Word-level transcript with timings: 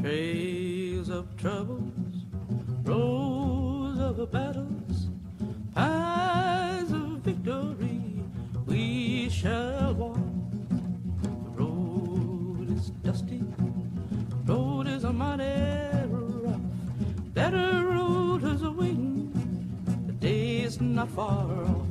Trails 0.00 1.10
of 1.10 1.36
troubles, 1.36 2.24
rows 2.84 3.98
of 3.98 4.32
battles, 4.32 5.08
paths 5.74 6.90
of 6.90 7.18
victory 7.18 8.00
we 8.64 9.28
shall 9.28 9.92
walk. 9.92 10.16
The 11.22 11.28
road 11.50 12.70
is 12.78 12.88
dusty, 13.04 13.42
the 14.30 14.36
road 14.50 14.86
is 14.88 15.04
a 15.04 15.12
mighty 15.12 16.08
rough. 16.08 16.60
Better 17.34 17.86
road 17.86 18.42
is 18.44 18.62
waiting, 18.62 19.30
the 20.06 20.14
day 20.14 20.60
is 20.62 20.80
not 20.80 21.10
far 21.10 21.62
off. 21.66 21.89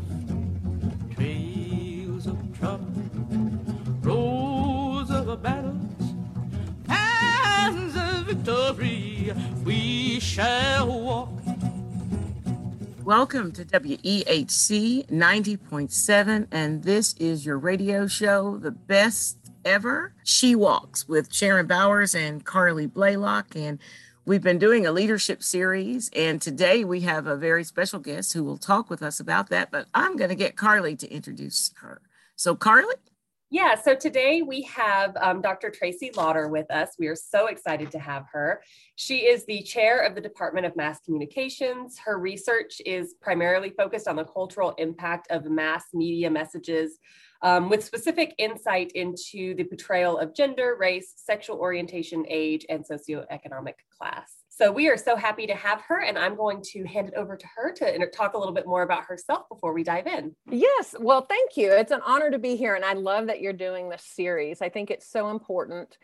Victory 8.30 9.34
we 9.64 10.20
shall 10.20 11.02
walk. 11.02 11.30
Welcome 13.04 13.52
to 13.54 13.66
WEHC 13.66 15.08
90.7, 15.10 16.48
and 16.52 16.84
this 16.84 17.16
is 17.16 17.44
your 17.44 17.58
radio 17.58 18.06
show, 18.06 18.58
the 18.58 18.70
best 18.70 19.40
ever. 19.66 20.14
She 20.24 20.54
Walks 20.56 21.08
with 21.10 21.34
Sharon 21.34 21.66
Bowers 21.66 22.14
and 22.14 22.46
Carleigh 22.46 22.88
Blaylock. 22.88 23.56
And 23.56 23.80
we've 24.26 24.44
been 24.44 24.60
doing 24.60 24.86
a 24.86 24.92
leadership 24.92 25.42
series, 25.42 26.12
and 26.16 26.40
today 26.40 26.84
we 26.84 27.02
have 27.02 27.26
a 27.26 27.36
very 27.36 27.64
special 27.64 27.98
guest 27.98 28.34
who 28.34 28.44
will 28.44 28.58
talk 28.60 28.92
with 28.92 29.02
us 29.02 29.20
about 29.20 29.50
that. 29.50 29.72
But 29.72 29.88
I'm 29.96 30.18
going 30.18 30.30
to 30.30 30.36
get 30.36 30.56
Carleigh 30.56 30.98
to 30.98 31.12
introduce 31.12 31.72
her. 31.78 32.00
So, 32.36 32.56
Carleigh? 32.56 32.94
Yeah, 33.52 33.74
so 33.74 33.96
today 33.96 34.44
we 34.44 34.62
have 34.64 35.18
um, 35.20 35.42
Dr. 35.42 35.72
Tracy 35.72 36.12
Lauder 36.16 36.50
with 36.50 36.70
us. 36.70 36.90
We 37.00 37.08
are 37.08 37.16
so 37.16 37.48
excited 37.48 37.90
to 37.92 38.00
have 38.00 38.26
her. 38.32 38.62
She 38.96 39.26
is 39.26 39.44
the 39.46 39.64
chair 39.64 40.06
of 40.06 40.14
the 40.14 40.22
Department 40.22 40.68
of 40.68 40.76
Mass 40.76 41.00
Communications. 41.00 41.98
Her 41.98 42.20
research 42.20 42.80
is 42.86 43.16
primarily 43.20 43.72
focused 43.72 44.08
on 44.08 44.18
the 44.18 44.24
cultural 44.24 44.76
impact 44.78 45.32
of 45.32 45.46
mass 45.46 45.86
media 45.96 46.30
messages 46.30 47.00
um, 47.42 47.70
with 47.70 47.84
specific 47.84 48.36
insight 48.38 48.92
into 48.92 49.56
the 49.56 49.64
portrayal 49.64 50.20
of 50.20 50.36
gender, 50.36 50.78
race, 50.80 51.14
sexual 51.16 51.58
orientation, 51.58 52.26
age, 52.30 52.68
and 52.70 52.86
socioeconomic 52.86 53.76
class. 53.98 54.39
So 54.60 54.74
we 54.74 54.90
are 54.90 54.98
so 54.98 55.16
happy 55.16 55.48
to 55.48 55.56
have 55.56 55.80
her, 55.84 56.02
and 56.02 56.18
I'm 56.20 56.36
going 56.36 56.62
to 56.74 56.84
hand 56.84 57.08
it 57.08 57.14
over 57.14 57.38
to 57.38 57.48
her 57.56 57.72
to 57.76 58.10
talk 58.10 58.34
a 58.34 58.38
little 58.38 58.54
bit 58.54 58.68
more 58.68 58.82
about 58.82 59.06
herself 59.06 59.48
before 59.48 59.72
we 59.72 59.86
dive 59.86 60.06
in. 60.06 60.36
Yes, 60.52 60.94
well, 61.00 61.22
thank 61.22 61.56
you. 61.56 61.72
It's 61.72 61.94
an 61.94 62.02
honor 62.06 62.30
to 62.30 62.40
be 62.40 62.58
here, 62.58 62.76
and 62.76 62.84
I 62.84 62.92
love 62.92 63.28
that 63.28 63.40
you're 63.40 63.54
doing 63.54 63.88
this 63.88 64.04
series. 64.04 64.62
I 64.62 64.68
think 64.68 64.92
it's 64.92 65.10
so 65.10 65.30
important. 65.30 65.98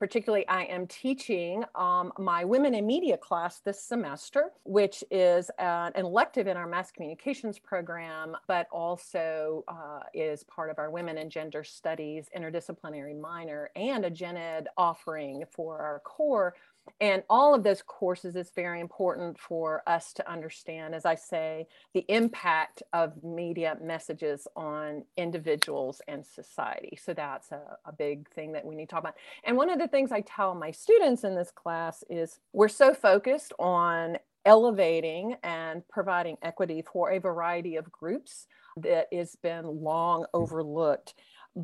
Particularly, 0.00 0.48
I 0.48 0.62
am 0.64 0.86
teaching 0.86 1.62
um, 1.74 2.10
my 2.18 2.42
Women 2.42 2.74
in 2.74 2.86
Media 2.86 3.18
class 3.18 3.60
this 3.60 3.84
semester, 3.84 4.50
which 4.64 5.04
is 5.10 5.50
an 5.58 5.92
elective 5.94 6.46
in 6.46 6.56
our 6.56 6.66
mass 6.66 6.90
communications 6.90 7.58
program, 7.58 8.34
but 8.48 8.66
also 8.72 9.62
uh, 9.68 10.00
is 10.14 10.42
part 10.44 10.70
of 10.70 10.78
our 10.78 10.90
Women 10.90 11.18
and 11.18 11.30
Gender 11.30 11.62
Studies 11.62 12.30
interdisciplinary 12.34 13.20
minor 13.20 13.68
and 13.76 14.06
a 14.06 14.10
gen 14.10 14.38
ed 14.38 14.68
offering 14.78 15.44
for 15.50 15.78
our 15.78 16.00
core 16.00 16.54
and 17.00 17.22
all 17.30 17.54
of 17.54 17.62
those 17.62 17.82
courses 17.82 18.36
is 18.36 18.50
very 18.50 18.80
important 18.80 19.38
for 19.38 19.82
us 19.86 20.12
to 20.14 20.30
understand, 20.30 20.94
as 20.94 21.06
I 21.06 21.14
say, 21.14 21.66
the 21.94 22.04
impact 22.08 22.82
of 22.92 23.22
media 23.22 23.76
messages 23.82 24.46
on 24.56 25.04
individuals 25.16 26.02
and 26.08 26.24
society. 26.24 26.98
So 27.02 27.14
that's 27.14 27.52
a, 27.52 27.60
a, 27.84 27.92
big 27.92 28.28
thing 28.30 28.52
that 28.52 28.64
we 28.64 28.74
need 28.74 28.88
to 28.88 28.90
talk 28.90 29.00
about. 29.00 29.16
And 29.44 29.56
one 29.56 29.70
of 29.70 29.78
the 29.78 29.88
things 29.90 30.12
I 30.12 30.22
tell 30.22 30.54
my 30.54 30.70
students 30.70 31.24
in 31.24 31.34
this 31.34 31.50
class 31.50 32.04
is 32.08 32.38
we're 32.52 32.68
so 32.68 32.94
focused 32.94 33.52
on 33.58 34.18
elevating 34.44 35.36
and 35.42 35.86
providing 35.88 36.36
equity 36.42 36.82
for 36.82 37.10
a 37.10 37.18
variety 37.18 37.76
of 37.76 37.92
groups 37.92 38.46
that 38.78 39.06
has 39.12 39.36
been 39.42 39.66
long 39.66 40.24
overlooked 40.32 41.14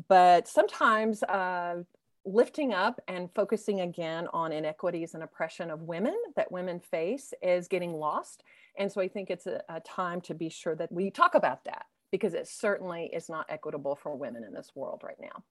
but 0.07 0.47
sometimes 0.47 1.23
uh, 1.23 1.77
lifting 2.25 2.73
up 2.73 2.99
and 3.07 3.29
focusing 3.33 3.81
again 3.81 4.27
on 4.33 4.51
inequities 4.51 5.13
and 5.13 5.23
oppression 5.23 5.71
of 5.71 5.81
women 5.83 6.15
that 6.35 6.51
women 6.51 6.79
face 6.79 7.33
is 7.41 7.67
getting 7.67 7.93
lost. 7.93 8.43
And 8.77 8.91
so 8.91 8.99
I 8.99 9.07
think 9.07 9.29
it's 9.29 9.47
a, 9.47 9.61
a, 9.69 9.79
time 9.79 10.19
to 10.21 10.33
be 10.33 10.49
sure 10.49 10.75
that 10.75 10.91
we 10.91 11.09
talk 11.09 11.35
about 11.35 11.63
that 11.65 11.85
because 12.11 12.33
it 12.33 12.47
certainly 12.47 13.09
is 13.13 13.29
not 13.29 13.45
equitable 13.49 13.95
for 13.95 14.15
women 14.15 14.43
in 14.43 14.53
this 14.53 14.71
world 14.75 15.01
right 15.03 15.19
now. 15.21 15.43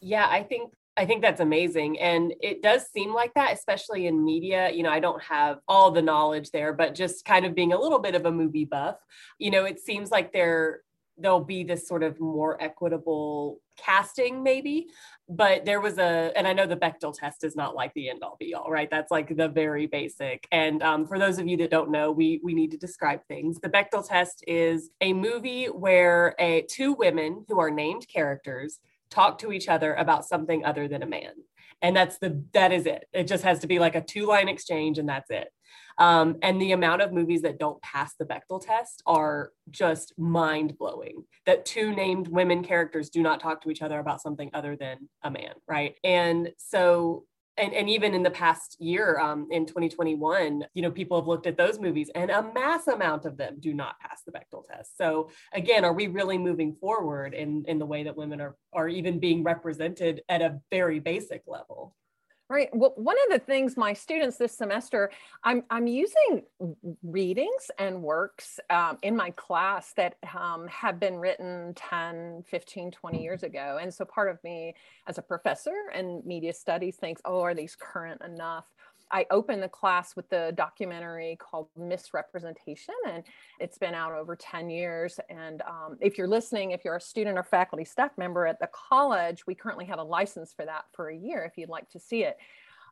Yeah, 0.00 0.26
I 0.28 0.42
think 0.42 0.72
I 0.96 1.04
think 1.04 1.22
that's 1.22 1.40
amazing. 1.40 1.98
And 2.00 2.32
it 2.40 2.62
does 2.62 2.86
seem 2.90 3.12
like 3.12 3.34
that, 3.34 3.52
especially 3.52 4.06
in 4.06 4.24
media. 4.24 4.70
You 4.70 4.82
know, 4.82 4.90
I 4.90 5.00
don't 5.00 5.22
have 5.22 5.58
all 5.68 5.90
the 5.90 6.02
knowledge 6.02 6.50
there, 6.50 6.72
but 6.72 6.94
just 6.94 7.24
kind 7.24 7.44
of 7.44 7.54
being 7.54 7.72
a 7.72 7.78
little 7.78 7.98
bit 7.98 8.14
of 8.14 8.24
a 8.24 8.32
movie 8.32 8.64
buff, 8.64 8.96
you 9.38 9.50
know, 9.50 9.64
it 9.64 9.80
seems 9.80 10.10
like 10.10 10.32
there 10.32 10.80
there'll 11.18 11.40
be 11.40 11.64
this 11.64 11.88
sort 11.88 12.02
of 12.02 12.20
more 12.20 12.62
equitable 12.62 13.60
casting 13.78 14.42
maybe 14.42 14.86
but 15.28 15.64
there 15.64 15.80
was 15.80 15.98
a 15.98 16.32
and 16.36 16.46
i 16.46 16.52
know 16.52 16.66
the 16.66 16.76
bechdel 16.76 17.14
test 17.16 17.44
is 17.44 17.56
not 17.56 17.74
like 17.74 17.92
the 17.94 18.08
end 18.08 18.22
all 18.22 18.36
be 18.38 18.54
all 18.54 18.70
right 18.70 18.90
that's 18.90 19.10
like 19.10 19.34
the 19.36 19.48
very 19.48 19.86
basic 19.86 20.46
and 20.52 20.82
um, 20.82 21.06
for 21.06 21.18
those 21.18 21.38
of 21.38 21.46
you 21.46 21.56
that 21.56 21.70
don't 21.70 21.90
know 21.90 22.10
we 22.10 22.40
we 22.42 22.54
need 22.54 22.70
to 22.70 22.76
describe 22.76 23.20
things 23.28 23.58
the 23.60 23.68
bechdel 23.68 24.06
test 24.06 24.42
is 24.46 24.90
a 25.00 25.12
movie 25.12 25.66
where 25.66 26.34
a 26.38 26.62
two 26.70 26.92
women 26.92 27.44
who 27.48 27.58
are 27.58 27.70
named 27.70 28.06
characters 28.08 28.78
talk 29.10 29.38
to 29.38 29.52
each 29.52 29.68
other 29.68 29.94
about 29.94 30.24
something 30.24 30.64
other 30.64 30.88
than 30.88 31.02
a 31.02 31.06
man 31.06 31.32
and 31.82 31.96
that's 31.96 32.18
the 32.18 32.42
that 32.52 32.72
is 32.72 32.86
it 32.86 33.06
it 33.12 33.26
just 33.26 33.44
has 33.44 33.60
to 33.60 33.66
be 33.66 33.78
like 33.78 33.94
a 33.94 34.00
two 34.00 34.26
line 34.26 34.48
exchange 34.48 34.98
and 34.98 35.08
that's 35.08 35.30
it 35.30 35.48
um, 35.98 36.36
and 36.42 36.60
the 36.60 36.72
amount 36.72 37.02
of 37.02 37.12
movies 37.12 37.42
that 37.42 37.58
don't 37.58 37.80
pass 37.80 38.14
the 38.18 38.26
Bechdel 38.26 38.64
test 38.64 39.02
are 39.06 39.50
just 39.70 40.12
mind 40.18 40.76
blowing. 40.78 41.24
That 41.46 41.64
two 41.64 41.94
named 41.94 42.28
women 42.28 42.62
characters 42.62 43.08
do 43.08 43.22
not 43.22 43.40
talk 43.40 43.62
to 43.62 43.70
each 43.70 43.82
other 43.82 43.98
about 43.98 44.20
something 44.20 44.50
other 44.52 44.76
than 44.76 45.08
a 45.22 45.30
man, 45.30 45.54
right? 45.66 45.94
And 46.04 46.50
so 46.58 47.24
and, 47.56 47.72
and 47.72 47.88
even 47.88 48.14
in 48.14 48.22
the 48.22 48.30
past 48.30 48.76
year 48.80 49.18
um, 49.18 49.48
in 49.50 49.66
2021 49.66 50.64
you 50.74 50.82
know 50.82 50.90
people 50.90 51.18
have 51.18 51.26
looked 51.26 51.46
at 51.46 51.56
those 51.56 51.78
movies 51.78 52.10
and 52.14 52.30
a 52.30 52.42
mass 52.54 52.86
amount 52.86 53.24
of 53.24 53.36
them 53.36 53.56
do 53.60 53.72
not 53.74 53.98
pass 54.00 54.22
the 54.26 54.32
bechdel 54.32 54.64
test. 54.66 54.96
So 54.96 55.30
again 55.52 55.84
are 55.84 55.92
we 55.92 56.06
really 56.06 56.38
moving 56.38 56.74
forward 56.80 57.34
in 57.34 57.64
in 57.66 57.78
the 57.78 57.86
way 57.86 58.04
that 58.04 58.16
women 58.16 58.40
are 58.40 58.56
are 58.72 58.88
even 58.88 59.18
being 59.18 59.42
represented 59.42 60.22
at 60.28 60.42
a 60.42 60.60
very 60.70 61.00
basic 61.00 61.42
level 61.46 61.94
Right. 62.48 62.68
Well, 62.72 62.92
one 62.94 63.16
of 63.26 63.32
the 63.32 63.44
things 63.44 63.76
my 63.76 63.92
students 63.92 64.36
this 64.36 64.56
semester, 64.56 65.10
I'm, 65.42 65.64
I'm 65.68 65.88
using 65.88 66.44
readings 67.02 67.72
and 67.76 68.00
works 68.00 68.60
um, 68.70 68.98
in 69.02 69.16
my 69.16 69.30
class 69.32 69.92
that 69.96 70.14
um, 70.32 70.68
have 70.68 71.00
been 71.00 71.16
written 71.16 71.74
10, 71.74 72.44
15, 72.48 72.92
20 72.92 73.20
years 73.20 73.42
ago. 73.42 73.78
And 73.82 73.92
so 73.92 74.04
part 74.04 74.30
of 74.30 74.38
me 74.44 74.76
as 75.08 75.18
a 75.18 75.22
professor 75.22 75.74
in 75.92 76.22
media 76.24 76.52
studies 76.52 76.94
thinks, 76.94 77.20
oh, 77.24 77.40
are 77.40 77.54
these 77.54 77.74
current 77.74 78.22
enough? 78.22 78.66
I 79.10 79.26
opened 79.30 79.62
the 79.62 79.68
class 79.68 80.16
with 80.16 80.28
the 80.28 80.52
documentary 80.56 81.36
called 81.38 81.68
Miss 81.76 82.12
Representation, 82.12 82.94
and 83.06 83.24
it's 83.60 83.78
been 83.78 83.94
out 83.94 84.12
over 84.12 84.36
10 84.36 84.68
years. 84.68 85.20
And 85.28 85.62
um, 85.62 85.96
if 86.00 86.18
you're 86.18 86.28
listening, 86.28 86.72
if 86.72 86.84
you're 86.84 86.96
a 86.96 87.00
student 87.00 87.38
or 87.38 87.42
faculty 87.42 87.84
staff 87.84 88.10
member 88.18 88.46
at 88.46 88.58
the 88.58 88.68
college, 88.72 89.46
we 89.46 89.54
currently 89.54 89.84
have 89.86 89.98
a 89.98 90.04
license 90.04 90.52
for 90.52 90.64
that 90.64 90.84
for 90.92 91.08
a 91.08 91.16
year 91.16 91.44
if 91.44 91.56
you'd 91.56 91.68
like 91.68 91.88
to 91.90 92.00
see 92.00 92.24
it 92.24 92.36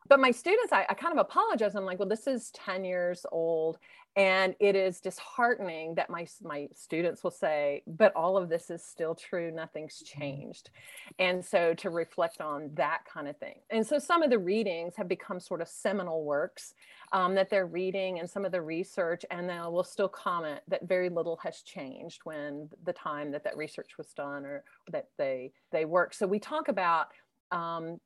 but 0.07 0.19
my 0.19 0.31
students 0.31 0.71
I, 0.71 0.85
I, 0.89 0.93
kind 0.93 1.11
of 1.11 1.19
apologize. 1.19 1.75
I'm 1.75 1.85
like 1.85 1.99
well 1.99 2.07
this 2.07 2.27
is 2.27 2.51
10 2.51 2.83
years 2.83 3.25
old 3.31 3.77
and 4.17 4.55
it 4.59 4.75
is 4.75 5.01
disheartening 5.01 5.95
that 5.95 6.09
my 6.09 6.25
my 6.41 6.67
students 6.73 7.23
will 7.23 7.31
say 7.31 7.83
but 7.85 8.13
all 8.15 8.37
of 8.37 8.49
this 8.49 8.69
is 8.69 8.83
still 8.83 9.15
true. 9.15 9.51
Nothing's 9.51 10.01
changed 10.01 10.69
and 11.19 11.43
so 11.43 11.73
to 11.75 11.89
reflect 11.89 12.41
on 12.41 12.69
that 12.75 13.01
kind 13.11 13.27
of 13.27 13.37
thing. 13.37 13.55
And 13.69 13.85
so 13.85 13.99
some 13.99 14.23
of 14.23 14.29
the 14.29 14.39
readings 14.39 14.95
have 14.95 15.07
become 15.07 15.39
sort 15.39 15.61
of 15.61 15.67
seminal 15.67 16.23
works 16.23 16.73
um, 17.11 17.35
that 17.35 17.49
they're 17.49 17.65
reading 17.65 18.19
and 18.19 18.29
some 18.29 18.45
of 18.45 18.51
the 18.51 18.61
research 18.61 19.25
and 19.31 19.49
they 19.49 19.59
will 19.59 19.83
still 19.83 20.09
comment 20.09 20.61
that 20.67 20.87
very 20.87 21.09
little 21.09 21.37
has 21.43 21.61
changed 21.61 22.21
when 22.23 22.69
the 22.83 22.93
time 22.93 23.31
that 23.31 23.43
that 23.43 23.57
research 23.57 23.97
was 23.97 24.07
done 24.13 24.45
or 24.45 24.63
that 24.91 25.09
they 25.17 25.51
they 25.71 25.85
work 25.85 26.13
so 26.13 26.25
we 26.25 26.39
talk 26.39 26.67
about 26.67 27.07
um, 27.51 27.99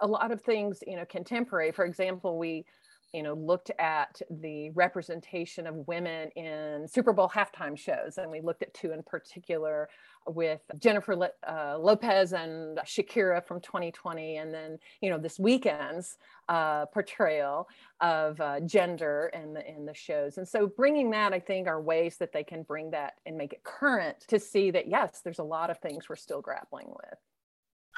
a 0.00 0.06
lot 0.06 0.32
of 0.32 0.40
things, 0.42 0.82
you 0.86 0.96
know, 0.96 1.04
contemporary. 1.06 1.72
For 1.72 1.84
example, 1.84 2.38
we, 2.38 2.64
you 3.12 3.22
know, 3.22 3.34
looked 3.34 3.70
at 3.78 4.20
the 4.30 4.70
representation 4.70 5.66
of 5.66 5.86
women 5.86 6.28
in 6.30 6.86
Super 6.88 7.12
Bowl 7.12 7.28
halftime 7.28 7.78
shows, 7.78 8.18
and 8.18 8.30
we 8.30 8.40
looked 8.40 8.62
at 8.62 8.74
two 8.74 8.92
in 8.92 9.02
particular 9.02 9.88
with 10.26 10.60
Jennifer 10.78 11.30
uh, 11.46 11.78
Lopez 11.78 12.32
and 12.32 12.78
Shakira 12.78 13.44
from 13.44 13.60
2020, 13.60 14.36
and 14.36 14.52
then 14.52 14.78
you 15.00 15.10
know 15.10 15.18
this 15.18 15.38
weekend's 15.38 16.18
uh, 16.48 16.86
portrayal 16.86 17.68
of 18.00 18.40
uh, 18.40 18.60
gender 18.60 19.30
in 19.34 19.54
the 19.54 19.68
in 19.68 19.86
the 19.86 19.94
shows. 19.94 20.38
And 20.38 20.46
so 20.46 20.66
bringing 20.66 21.10
that, 21.10 21.32
I 21.32 21.40
think, 21.40 21.68
are 21.68 21.80
ways 21.80 22.16
that 22.18 22.32
they 22.32 22.44
can 22.44 22.62
bring 22.64 22.90
that 22.90 23.14
and 23.24 23.36
make 23.36 23.52
it 23.52 23.62
current 23.64 24.20
to 24.28 24.38
see 24.38 24.70
that 24.72 24.88
yes, 24.88 25.20
there's 25.22 25.38
a 25.38 25.44
lot 25.44 25.70
of 25.70 25.78
things 25.78 26.08
we're 26.08 26.16
still 26.16 26.40
grappling 26.40 26.88
with. 26.88 27.18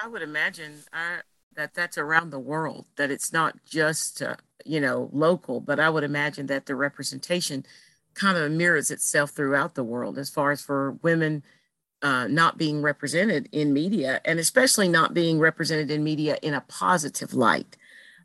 I 0.01 0.07
would 0.07 0.23
imagine 0.23 0.83
our 0.93 1.25
that 1.57 1.75
that's 1.75 1.99
around 1.99 2.31
the 2.31 2.39
world, 2.39 2.87
that 2.97 3.11
it's 3.11 3.33
not 3.33 3.57
just, 3.65 4.23
uh, 4.23 4.37
you 4.65 4.81
know, 4.81 5.11
local, 5.13 5.61
but 5.61 5.81
I 5.81 5.91
would 5.91 6.05
imagine 6.05 6.47
that 6.47 6.67
the 6.67 6.75
representation 6.75 7.65
kind 8.15 8.37
of 8.37 8.51
mirrors 8.53 8.91
itself 8.91 9.31
throughout 9.31 9.75
the 9.75 9.85
world 9.85 10.19
as 10.19 10.31
far 10.31 10.51
as 10.51 10.61
for 10.61 10.93
women 11.03 11.43
uh, 12.03 12.27
not 12.29 12.59
being 12.59 12.83
represented 12.83 13.49
in 13.53 13.73
media 13.73 14.21
and 14.25 14.39
especially 14.39 14.89
not 14.89 15.15
being 15.15 15.39
represented 15.39 15.91
in 15.91 16.05
media 16.05 16.39
in 16.43 16.55
a 16.55 16.61
positive 16.63 17.35
light. 17.35 17.77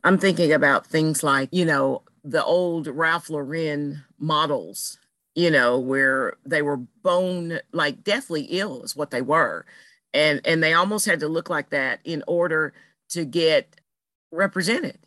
I'm 0.03 0.17
thinking 0.17 0.51
about 0.51 0.85
things 0.85 1.23
like, 1.23 1.49
you 1.51 1.65
know, 1.65 2.03
the 2.23 2.43
old 2.43 2.87
Ralph 2.87 3.29
Lauren 3.29 4.03
models, 4.19 4.99
you 5.35 5.49
know, 5.49 5.79
where 5.79 6.33
they 6.45 6.61
were 6.61 6.77
bone 6.77 7.59
like 7.71 8.03
deathly 8.03 8.43
ill 8.43 8.83
is 8.83 8.95
what 8.95 9.11
they 9.11 9.21
were. 9.21 9.65
And 10.13 10.41
and 10.45 10.61
they 10.61 10.73
almost 10.73 11.05
had 11.05 11.19
to 11.21 11.27
look 11.27 11.49
like 11.49 11.69
that 11.71 11.99
in 12.03 12.23
order 12.27 12.73
to 13.13 13.25
get 13.25 13.80
represented. 14.31 15.00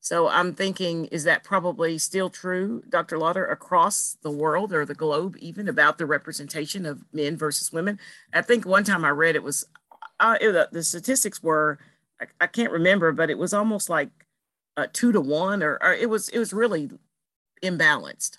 So 0.00 0.28
I'm 0.28 0.54
thinking, 0.54 1.06
is 1.06 1.24
that 1.24 1.44
probably 1.44 1.96
still 1.96 2.28
true, 2.28 2.82
Dr. 2.90 3.16
Lauder, 3.16 3.46
across 3.46 4.18
the 4.20 4.30
world 4.30 4.70
or 4.70 4.84
the 4.84 4.94
globe, 4.94 5.34
even 5.38 5.66
about 5.66 5.96
the 5.96 6.04
representation 6.04 6.84
of 6.84 7.02
men 7.14 7.38
versus 7.38 7.72
women? 7.72 7.98
I 8.32 8.42
think 8.42 8.66
one 8.66 8.84
time 8.84 9.02
I 9.02 9.10
read 9.10 9.34
it 9.34 9.42
was, 9.42 9.64
uh, 10.20 10.36
it, 10.42 10.72
the 10.72 10.82
statistics 10.82 11.42
were, 11.42 11.78
I, 12.20 12.26
I, 12.42 12.46
can't 12.48 12.70
remember, 12.70 13.12
but 13.12 13.30
it 13.30 13.38
was 13.38 13.54
almost 13.54 13.88
like 13.88 14.10
uh, 14.76 14.88
two 14.92 15.10
to 15.12 15.22
one, 15.22 15.62
or, 15.62 15.78
or 15.82 15.94
it 15.94 16.10
was 16.10 16.28
it 16.28 16.38
was 16.38 16.52
really 16.52 16.90
imbalanced. 17.62 18.38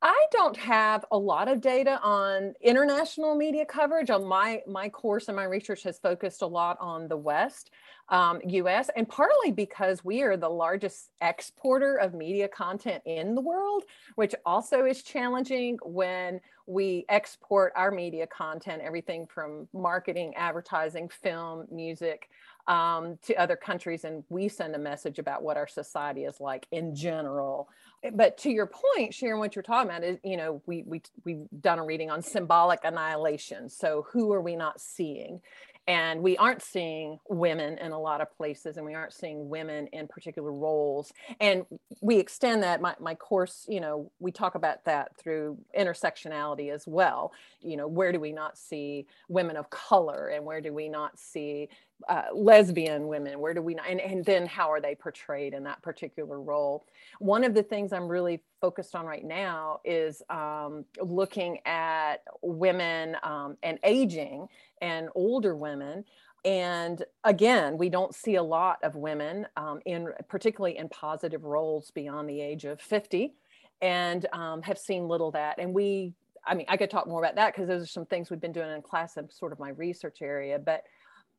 I 0.00 0.26
don't 0.32 0.56
have 0.56 1.04
a 1.12 1.18
lot 1.18 1.46
of 1.48 1.60
data 1.60 2.00
on 2.02 2.54
international 2.60 3.36
media 3.36 3.64
coverage. 3.64 4.10
On 4.10 4.24
my 4.24 4.62
my 4.66 4.88
course 4.88 5.28
and 5.28 5.36
my 5.36 5.44
research 5.44 5.82
has 5.84 5.98
focused 5.98 6.42
a 6.42 6.46
lot 6.46 6.76
on 6.80 7.08
the 7.08 7.16
West 7.16 7.70
um, 8.12 8.40
US, 8.44 8.90
and 8.94 9.08
partly 9.08 9.52
because 9.52 10.04
we 10.04 10.22
are 10.22 10.36
the 10.36 10.48
largest 10.48 11.10
exporter 11.22 11.96
of 11.96 12.12
media 12.12 12.46
content 12.46 13.02
in 13.06 13.34
the 13.34 13.40
world, 13.40 13.84
which 14.16 14.34
also 14.44 14.84
is 14.84 15.02
challenging 15.02 15.78
when 15.82 16.38
we 16.66 17.06
export 17.08 17.72
our 17.74 17.90
media 17.90 18.26
content, 18.26 18.82
everything 18.84 19.26
from 19.26 19.66
marketing, 19.72 20.34
advertising, 20.36 21.08
film, 21.08 21.66
music, 21.72 22.28
um, 22.68 23.18
to 23.22 23.34
other 23.34 23.56
countries, 23.56 24.04
and 24.04 24.22
we 24.28 24.46
send 24.48 24.74
a 24.74 24.78
message 24.78 25.18
about 25.18 25.42
what 25.42 25.56
our 25.56 25.66
society 25.66 26.24
is 26.24 26.38
like 26.38 26.66
in 26.70 26.94
general. 26.94 27.68
But 28.14 28.38
to 28.38 28.50
your 28.50 28.66
point, 28.68 29.14
Sharon, 29.14 29.38
what 29.38 29.56
you're 29.56 29.62
talking 29.62 29.90
about 29.90 30.04
is, 30.04 30.18
you 30.22 30.36
know, 30.36 30.62
we 30.66 30.82
we 30.86 31.02
we've 31.24 31.46
done 31.60 31.78
a 31.78 31.84
reading 31.84 32.10
on 32.10 32.22
symbolic 32.22 32.80
annihilation. 32.84 33.68
So 33.68 34.06
who 34.12 34.32
are 34.32 34.40
we 34.40 34.54
not 34.54 34.80
seeing? 34.80 35.40
And 35.88 36.22
we 36.22 36.36
aren't 36.36 36.62
seeing 36.62 37.18
women 37.28 37.76
in 37.78 37.90
a 37.90 37.98
lot 37.98 38.20
of 38.20 38.30
places, 38.36 38.76
and 38.76 38.86
we 38.86 38.94
aren't 38.94 39.12
seeing 39.12 39.48
women 39.48 39.88
in 39.88 40.06
particular 40.06 40.52
roles. 40.52 41.12
And 41.40 41.66
we 42.00 42.18
extend 42.18 42.62
that. 42.62 42.80
My, 42.80 42.94
my 43.00 43.16
course, 43.16 43.66
you 43.68 43.80
know, 43.80 44.10
we 44.20 44.30
talk 44.30 44.54
about 44.54 44.84
that 44.84 45.16
through 45.18 45.58
intersectionality 45.76 46.72
as 46.72 46.86
well. 46.86 47.32
You 47.60 47.76
know, 47.76 47.88
where 47.88 48.12
do 48.12 48.20
we 48.20 48.32
not 48.32 48.56
see 48.56 49.06
women 49.28 49.56
of 49.56 49.70
color, 49.70 50.28
and 50.28 50.44
where 50.44 50.60
do 50.60 50.72
we 50.72 50.88
not 50.88 51.18
see 51.18 51.68
uh, 52.08 52.24
lesbian 52.34 53.06
women 53.08 53.38
where 53.38 53.54
do 53.54 53.62
we 53.62 53.76
and, 53.88 54.00
and 54.00 54.24
then 54.24 54.46
how 54.46 54.70
are 54.70 54.80
they 54.80 54.94
portrayed 54.94 55.54
in 55.54 55.62
that 55.64 55.82
particular 55.82 56.40
role? 56.40 56.84
One 57.18 57.44
of 57.44 57.54
the 57.54 57.62
things 57.62 57.92
i'm 57.92 58.08
really 58.08 58.40
focused 58.60 58.94
on 58.94 59.06
right 59.06 59.24
now 59.24 59.80
is 59.84 60.22
um, 60.30 60.84
looking 61.00 61.58
at 61.66 62.22
women 62.42 63.16
um, 63.22 63.56
and 63.62 63.78
aging 63.84 64.48
and 64.80 65.08
older 65.14 65.56
women. 65.56 66.04
And 66.44 67.04
again 67.24 67.78
we 67.78 67.88
don't 67.88 68.14
see 68.14 68.36
a 68.36 68.42
lot 68.42 68.78
of 68.82 68.96
women 68.96 69.46
um, 69.56 69.80
in 69.86 70.08
particularly 70.28 70.78
in 70.78 70.88
positive 70.88 71.44
roles 71.44 71.90
beyond 71.90 72.28
the 72.28 72.40
age 72.40 72.64
of 72.64 72.80
50 72.80 73.34
and 73.80 74.26
um, 74.32 74.62
have 74.62 74.78
seen 74.78 75.08
little 75.08 75.30
that. 75.32 75.58
And 75.58 75.74
we 75.74 76.14
i 76.44 76.54
mean 76.54 76.66
i 76.68 76.76
could 76.76 76.90
talk 76.90 77.06
more 77.06 77.22
about 77.22 77.36
that 77.36 77.54
because 77.54 77.68
those 77.68 77.84
are 77.84 77.86
some 77.86 78.04
things 78.04 78.28
we've 78.28 78.40
been 78.40 78.50
doing 78.50 78.68
in 78.68 78.82
class 78.82 79.16
and 79.16 79.30
sort 79.30 79.52
of 79.52 79.58
my 79.58 79.70
research 79.70 80.22
area. 80.22 80.58
But 80.58 80.82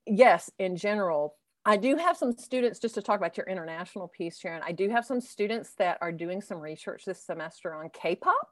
yes 0.05 0.49
in 0.59 0.75
general 0.75 1.35
I 1.65 1.77
do 1.77 1.95
have 1.95 2.17
some 2.17 2.37
students, 2.37 2.79
just 2.79 2.95
to 2.95 3.01
talk 3.01 3.17
about 3.17 3.37
your 3.37 3.45
international 3.47 4.09
piece, 4.09 4.37
Sharon. 4.37 4.61
I 4.65 4.73
do 4.73 4.89
have 4.89 5.05
some 5.05 5.21
students 5.21 5.75
that 5.75 5.97
are 6.01 6.11
doing 6.11 6.41
some 6.41 6.59
research 6.59 7.05
this 7.05 7.23
semester 7.23 7.73
on 7.73 7.89
K 7.93 8.15
pop. 8.15 8.49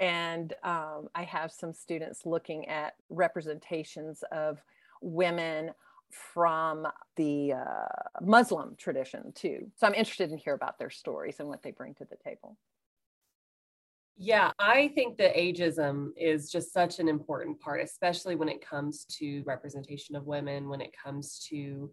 And 0.00 0.54
um, 0.62 1.08
I 1.14 1.24
have 1.24 1.52
some 1.52 1.72
students 1.72 2.24
looking 2.24 2.66
at 2.68 2.94
representations 3.10 4.24
of 4.32 4.58
women 5.02 5.72
from 6.10 6.86
the 7.16 7.54
uh, 7.54 8.22
Muslim 8.22 8.74
tradition 8.78 9.32
too. 9.34 9.70
So 9.76 9.86
I'm 9.86 9.94
interested 9.94 10.30
in 10.30 10.38
hear 10.38 10.54
about 10.54 10.78
their 10.78 10.90
stories 10.90 11.40
and 11.40 11.48
what 11.48 11.62
they 11.62 11.72
bring 11.72 11.94
to 11.94 12.04
the 12.04 12.16
table. 12.16 12.56
Yeah, 14.18 14.50
I 14.58 14.88
think 14.94 15.18
that 15.18 15.36
ageism 15.36 16.10
is 16.16 16.50
just 16.50 16.72
such 16.72 16.98
an 17.00 17.08
important 17.08 17.60
part, 17.60 17.82
especially 17.82 18.34
when 18.34 18.48
it 18.48 18.66
comes 18.66 19.04
to 19.18 19.42
representation 19.44 20.16
of 20.16 20.26
women, 20.26 20.68
when 20.68 20.80
it 20.80 20.94
comes 20.96 21.38
to 21.50 21.90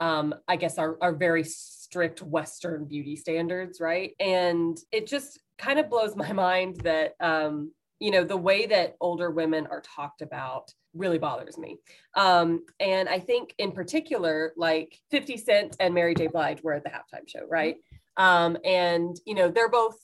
um, 0.00 0.34
I 0.48 0.56
guess 0.56 0.78
our, 0.78 0.98
our 1.00 1.14
very 1.14 1.44
strict 1.44 2.22
Western 2.22 2.86
beauty 2.86 3.14
standards, 3.14 3.80
right? 3.80 4.12
And 4.18 4.76
it 4.90 5.06
just 5.06 5.40
kind 5.58 5.78
of 5.78 5.88
blows 5.88 6.16
my 6.16 6.32
mind 6.32 6.80
that 6.82 7.14
um, 7.20 7.72
you 8.00 8.10
know 8.10 8.24
the 8.24 8.36
way 8.36 8.66
that 8.66 8.96
older 9.00 9.30
women 9.30 9.66
are 9.70 9.80
talked 9.80 10.22
about 10.22 10.72
really 10.92 11.18
bothers 11.18 11.56
me. 11.56 11.78
Um, 12.16 12.64
and 12.80 13.08
i 13.08 13.18
think 13.18 13.54
in 13.58 13.72
particular 13.72 14.52
like 14.56 14.98
50 15.10 15.36
cent 15.38 15.76
and 15.80 15.94
mary 15.94 16.14
j. 16.14 16.26
Blige 16.26 16.62
were 16.62 16.74
at 16.74 16.84
the 16.84 16.90
halftime 16.90 17.26
show 17.26 17.46
right? 17.48 17.76
Um, 18.16 18.58
and 18.64 19.16
you 19.24 19.34
know 19.34 19.48
they're 19.48 19.70
both 19.70 19.96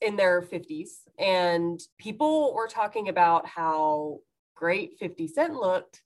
in 0.00 0.16
their 0.16 0.42
50s 0.42 0.88
and 1.20 1.80
people 1.98 2.54
were 2.54 2.68
talking 2.68 3.08
about 3.08 3.46
how 3.46 4.18
great 4.54 4.98
50 4.98 5.28
cent 5.28 5.54
looked 5.54 6.02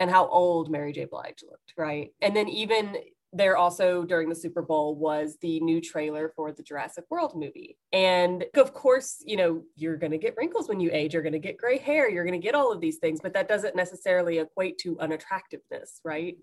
and 0.00 0.10
how 0.10 0.26
old 0.28 0.70
mary 0.70 0.92
j 0.92 1.04
blige 1.04 1.42
looked 1.48 1.74
right 1.76 2.12
and 2.22 2.34
then 2.34 2.48
even 2.48 2.96
there 3.34 3.56
also 3.56 4.04
during 4.04 4.28
the 4.28 4.34
Super 4.34 4.62
Bowl 4.62 4.94
was 4.94 5.36
the 5.42 5.58
new 5.60 5.80
trailer 5.80 6.32
for 6.36 6.52
the 6.52 6.62
Jurassic 6.62 7.04
World 7.10 7.34
movie. 7.34 7.76
And 7.92 8.44
of 8.54 8.72
course, 8.72 9.22
you 9.26 9.36
know, 9.36 9.62
you're 9.76 9.96
going 9.96 10.12
to 10.12 10.18
get 10.18 10.36
wrinkles 10.36 10.68
when 10.68 10.78
you 10.78 10.90
age, 10.92 11.12
you're 11.12 11.22
going 11.22 11.32
to 11.32 11.38
get 11.40 11.58
gray 11.58 11.78
hair, 11.78 12.08
you're 12.08 12.24
going 12.24 12.40
to 12.40 12.44
get 12.44 12.54
all 12.54 12.72
of 12.72 12.80
these 12.80 12.98
things, 12.98 13.20
but 13.20 13.34
that 13.34 13.48
doesn't 13.48 13.74
necessarily 13.74 14.38
equate 14.38 14.78
to 14.78 14.98
unattractiveness, 15.00 16.00
right? 16.04 16.36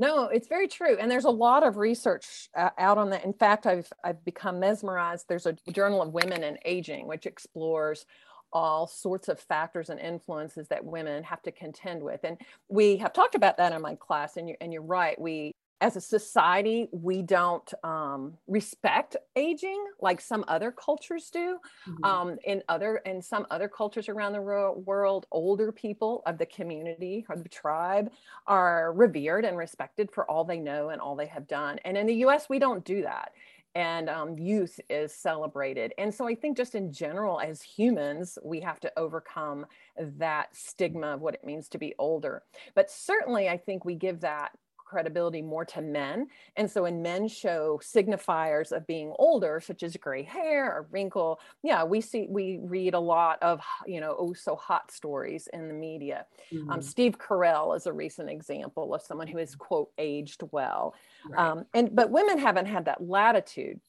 No, 0.00 0.26
it's 0.26 0.46
very 0.46 0.68
true. 0.68 0.96
And 0.98 1.10
there's 1.10 1.24
a 1.24 1.30
lot 1.30 1.66
of 1.66 1.76
research 1.76 2.48
uh, 2.56 2.70
out 2.78 2.98
on 2.98 3.10
that. 3.10 3.24
In 3.24 3.32
fact, 3.32 3.66
I've, 3.66 3.92
I've 4.04 4.24
become 4.24 4.60
mesmerized. 4.60 5.26
There's 5.28 5.46
a 5.46 5.56
Journal 5.72 6.00
of 6.00 6.14
Women 6.14 6.44
and 6.44 6.56
Aging, 6.64 7.08
which 7.08 7.26
explores 7.26 8.06
all 8.52 8.86
sorts 8.86 9.28
of 9.28 9.40
factors 9.40 9.90
and 9.90 9.98
influences 9.98 10.68
that 10.68 10.84
women 10.84 11.24
have 11.24 11.42
to 11.42 11.52
contend 11.52 12.00
with. 12.02 12.20
And 12.22 12.38
we 12.68 12.96
have 12.98 13.12
talked 13.12 13.34
about 13.34 13.56
that 13.56 13.72
in 13.72 13.82
my 13.82 13.96
class. 13.96 14.36
And 14.36 14.48
you're, 14.48 14.56
and 14.60 14.72
you're 14.72 14.82
right. 14.82 15.20
We 15.20 15.52
as 15.80 15.96
a 15.96 16.00
society, 16.00 16.88
we 16.92 17.22
don't 17.22 17.72
um, 17.84 18.34
respect 18.46 19.16
aging 19.36 19.84
like 20.00 20.20
some 20.20 20.44
other 20.48 20.72
cultures 20.72 21.30
do. 21.30 21.58
Mm-hmm. 21.88 22.04
Um, 22.04 22.38
in 22.44 22.62
other 22.68 22.96
in 22.98 23.22
some 23.22 23.46
other 23.50 23.68
cultures 23.68 24.08
around 24.08 24.32
the 24.32 24.40
world, 24.40 25.26
older 25.30 25.70
people 25.70 26.22
of 26.26 26.38
the 26.38 26.46
community 26.46 27.24
or 27.28 27.36
the 27.36 27.48
tribe 27.48 28.10
are 28.46 28.92
revered 28.92 29.44
and 29.44 29.56
respected 29.56 30.10
for 30.10 30.28
all 30.30 30.44
they 30.44 30.58
know 30.58 30.88
and 30.90 31.00
all 31.00 31.14
they 31.14 31.26
have 31.26 31.46
done. 31.46 31.78
And 31.84 31.96
in 31.96 32.06
the 32.06 32.14
U.S., 32.14 32.48
we 32.48 32.58
don't 32.58 32.84
do 32.84 33.02
that 33.02 33.32
and 33.74 34.08
um, 34.08 34.36
youth 34.38 34.80
is 34.88 35.14
celebrated. 35.14 35.92
And 35.98 36.12
so 36.12 36.26
I 36.26 36.34
think 36.34 36.56
just 36.56 36.74
in 36.74 36.92
general, 36.92 37.40
as 37.40 37.62
humans, 37.62 38.36
we 38.42 38.60
have 38.60 38.80
to 38.80 38.92
overcome 38.96 39.66
that 39.96 40.56
stigma 40.56 41.14
of 41.14 41.20
what 41.20 41.34
it 41.34 41.44
means 41.44 41.68
to 41.68 41.78
be 41.78 41.94
older. 41.98 42.42
But 42.74 42.90
certainly, 42.90 43.48
I 43.48 43.56
think 43.56 43.84
we 43.84 43.94
give 43.94 44.20
that 44.20 44.52
credibility 44.88 45.42
more 45.42 45.64
to 45.66 45.82
men. 45.82 46.28
And 46.56 46.70
so 46.70 46.82
when 46.82 47.02
men 47.02 47.28
show 47.28 47.80
signifiers 47.82 48.72
of 48.72 48.86
being 48.86 49.12
older, 49.18 49.60
such 49.60 49.82
as 49.82 49.96
gray 49.96 50.22
hair 50.22 50.66
or 50.66 50.86
wrinkle, 50.90 51.40
yeah, 51.62 51.84
we 51.84 52.00
see, 52.00 52.26
we 52.28 52.58
read 52.62 52.94
a 52.94 53.00
lot 53.00 53.42
of, 53.42 53.60
you 53.86 54.00
know, 54.00 54.16
oh, 54.18 54.32
so 54.32 54.56
hot 54.56 54.90
stories 54.90 55.48
in 55.52 55.68
the 55.68 55.74
media. 55.74 56.24
Um, 56.52 56.58
mm-hmm. 56.58 56.70
Um, 56.70 56.82
Steve 56.82 57.18
Carell 57.18 57.76
is 57.76 57.86
a 57.86 57.92
recent 57.92 58.30
example 58.30 58.94
of 58.94 59.02
someone 59.02 59.26
who 59.26 59.38
is, 59.38 59.54
quote, 59.54 59.90
aged 59.98 60.42
well. 60.50 60.94
Right. 61.28 61.38
Um, 61.38 61.66
and, 61.74 61.94
but 61.94 62.10
women 62.10 62.38
haven't 62.38 62.66
had 62.66 62.86
that 62.86 63.06
latitude 63.06 63.80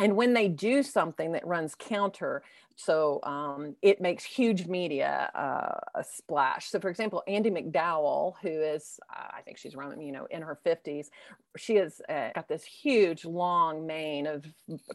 and 0.00 0.16
when 0.16 0.32
they 0.32 0.48
do 0.48 0.82
something 0.82 1.32
that 1.32 1.46
runs 1.46 1.74
counter 1.74 2.42
So 2.76 3.20
um, 3.24 3.76
it 3.82 4.00
makes 4.00 4.24
huge 4.24 4.66
media 4.66 5.30
uh, 5.34 5.98
a 5.98 6.04
splash. 6.04 6.70
So, 6.70 6.80
for 6.80 6.88
example, 6.88 7.22
Andie 7.28 7.50
MacDowell, 7.50 8.34
who 8.40 8.48
is, 8.48 8.98
uh, 9.14 9.28
I 9.36 9.42
think 9.42 9.58
she's 9.58 9.74
around, 9.74 10.00
you 10.00 10.12
know, 10.12 10.26
in 10.30 10.42
her 10.42 10.58
50s, 10.64 11.08
she 11.56 11.76
has 11.76 12.00
uh, 12.08 12.30
got 12.34 12.48
this 12.48 12.64
huge 12.64 13.24
long 13.24 13.86
mane 13.86 14.26
of 14.26 14.46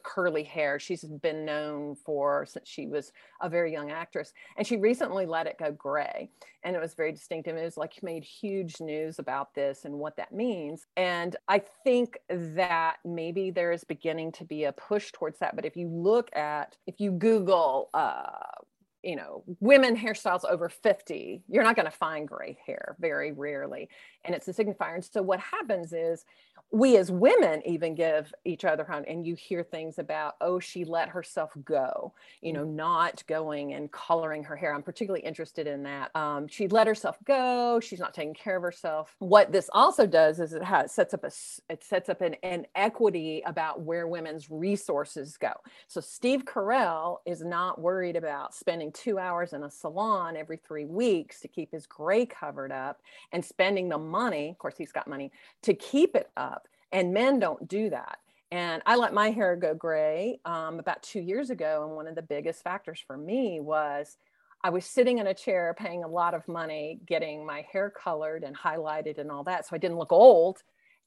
curly 0.04 0.44
hair. 0.44 0.80
She's 0.80 1.04
been 1.04 1.46
known 1.46 1.96
for 1.96 2.46
since 2.46 2.68
she 2.68 2.88
was 2.88 3.12
a 3.42 3.50
very 3.50 3.72
young 3.72 3.92
actress. 3.92 4.34
And 4.58 4.66
she 4.66 4.78
recently 4.78 5.26
let 5.26 5.48
it 5.48 5.58
go 5.60 5.72
gray. 5.72 6.30
And 6.64 6.76
it 6.76 6.82
was 6.82 6.96
very 6.96 7.12
distinctive. 7.12 7.56
It 7.58 7.64
was 7.64 7.78
like 7.78 8.02
made 8.02 8.24
huge 8.24 8.80
news 8.80 9.20
about 9.20 9.54
this 9.54 9.86
and 9.86 10.00
what 10.00 10.16
that 10.18 10.34
means. 10.34 10.88
And 10.98 11.36
I 11.48 11.60
think 11.84 12.18
that 12.30 12.98
maybe 13.06 13.52
there 13.52 13.72
is 13.72 13.84
beginning 13.84 14.32
to 14.34 14.46
be 14.46 14.64
a 14.64 14.72
push 14.72 15.12
towards 15.12 15.38
that. 15.40 15.56
But 15.56 15.66
if 15.66 15.76
you 15.76 15.88
look 15.88 16.36
at, 16.36 16.78
if 16.88 17.00
you 17.00 17.12
Google, 17.12 17.65
uh, 17.94 18.64
you 19.06 19.16
know, 19.16 19.44
women 19.60 19.96
hairstyles 19.96 20.44
over 20.46 20.68
50, 20.68 21.44
you're 21.48 21.64
not 21.64 21.76
going 21.76 21.86
to 21.86 21.92
find 21.92 22.28
gray 22.28 22.58
hair 22.66 22.96
very 23.00 23.32
rarely. 23.32 23.88
And 24.24 24.34
it's 24.36 24.48
a 24.48 24.54
signifier. 24.54 24.96
And 24.96 25.06
so 25.06 25.22
what 25.22 25.40
happens 25.40 25.94
is 25.94 26.26
we 26.76 26.98
as 26.98 27.10
women 27.10 27.62
even 27.66 27.96
give 27.96 28.34
each 28.44 28.66
other 28.66 28.84
hand 28.84 29.06
and 29.08 29.26
you 29.26 29.34
hear 29.34 29.64
things 29.64 29.98
about 29.98 30.36
oh 30.42 30.60
she 30.60 30.84
let 30.84 31.08
herself 31.08 31.54
go 31.64 32.14
you 32.42 32.52
know 32.52 32.66
not 32.66 33.26
going 33.28 33.74
and 33.74 33.90
coloring 33.94 34.44
her 34.44 34.58
hair. 34.58 34.74
I'm 34.74 34.84
particularly 34.84 35.26
interested 35.26 35.68
in 35.68 35.84
that 35.84 36.14
um, 36.18 36.50
she 36.50 36.68
let 36.68 36.86
herself 36.86 37.18
go 37.24 37.80
she's 37.80 38.00
not 38.00 38.14
taking 38.14 38.34
care 38.34 38.58
of 38.58 38.62
herself. 38.62 39.16
What 39.20 39.54
this 39.54 39.70
also 39.72 40.06
does 40.06 40.42
is 40.42 40.52
it 40.52 40.64
has 40.64 40.92
sets 40.92 41.14
up 41.14 41.24
a 41.24 41.32
it 41.70 41.82
sets 41.82 42.10
up 42.10 42.20
an, 42.20 42.36
an 42.44 42.66
equity 42.76 43.42
about 43.46 43.80
where 43.80 44.06
women's 44.06 44.52
resources 44.52 45.38
go. 45.38 45.54
So 45.88 46.02
steve 46.02 46.44
carell 46.44 47.20
is 47.26 47.42
not 47.42 47.80
worried 47.80 48.18
about 48.18 48.54
spending 48.54 48.92
two 48.92 49.18
hours 49.18 49.54
in 49.54 49.64
a 49.64 49.72
salon 49.72 50.36
every 50.36 50.58
three 50.58 50.86
weeks 50.86 51.40
to 51.40 51.48
keep 51.48 51.72
his 51.72 51.88
gray 51.88 52.26
covered 52.26 52.74
up 52.74 53.00
and 53.32 53.46
spending 53.46 53.88
the 53.88 53.98
money 53.98 54.50
of 54.50 54.58
course 54.58 54.76
he's 54.78 54.92
got 54.92 55.08
money 55.08 55.32
to 55.62 55.74
keep 55.74 56.18
it 56.18 56.30
up 56.36 56.65
and 56.96 57.14
men 57.14 57.40
don't 57.40 57.68
do 57.68 57.90
that. 57.90 58.20
And 58.52 58.82
I 58.86 58.96
let 58.96 59.14
my 59.14 59.30
hair 59.30 59.58
go 59.58 59.76
gray 59.76 60.40
um, 60.46 60.80
about 60.80 61.04
two 61.04 61.20
years 61.20 61.50
ago. 61.50 61.84
And 61.86 61.96
one 61.98 62.08
of 62.08 62.16
the 62.16 62.22
biggest 62.22 62.64
factors 62.64 63.04
for 63.06 63.18
me 63.18 63.60
was 63.60 64.16
I 64.64 64.70
was 64.70 64.86
sitting 64.86 65.18
in 65.18 65.28
a 65.28 65.34
chair 65.34 65.76
paying 65.78 66.06
a 66.06 66.08
lot 66.08 66.34
of 66.34 66.48
money 66.48 67.02
getting 67.06 67.46
my 67.46 67.66
hair 67.70 67.92
colored 67.92 68.46
and 68.46 68.56
highlighted 68.58 69.18
and 69.18 69.30
all 69.30 69.44
that. 69.44 69.68
So 69.68 69.76
I 69.76 69.78
didn't 69.78 69.98
look 69.98 70.14
old. 70.14 70.60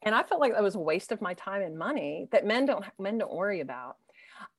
And 0.02 0.14
I 0.14 0.24
felt 0.24 0.42
like 0.42 0.52
that 0.52 0.62
was 0.62 0.74
a 0.74 0.80
waste 0.80 1.10
of 1.10 1.22
my 1.22 1.32
time 1.32 1.62
and 1.62 1.78
money 1.78 2.28
that 2.32 2.44
men 2.44 2.66
don't 2.66 2.84
men 2.98 3.16
don't 3.16 3.32
worry 3.32 3.60
about. 3.60 3.96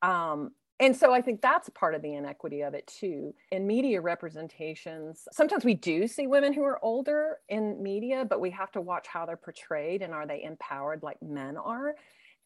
Um, 0.01 0.49
and 0.79 0.95
so 0.95 1.13
I 1.13 1.21
think 1.21 1.41
that's 1.41 1.69
part 1.69 1.93
of 1.93 2.01
the 2.01 2.13
inequity 2.13 2.61
of 2.61 2.73
it 2.73 2.87
too. 2.87 3.33
In 3.51 3.67
media 3.67 3.99
representations, 3.99 5.27
sometimes 5.31 5.65
we 5.65 5.73
do 5.73 6.07
see 6.07 6.25
women 6.25 6.53
who 6.53 6.63
are 6.63 6.83
older 6.83 7.37
in 7.49 7.83
media, 7.83 8.25
but 8.27 8.39
we 8.39 8.49
have 8.51 8.71
to 8.71 8.81
watch 8.81 9.07
how 9.07 9.25
they're 9.25 9.35
portrayed 9.35 10.01
and 10.01 10.13
are 10.13 10.25
they 10.25 10.41
empowered 10.43 11.03
like 11.03 11.21
men 11.21 11.57
are. 11.57 11.95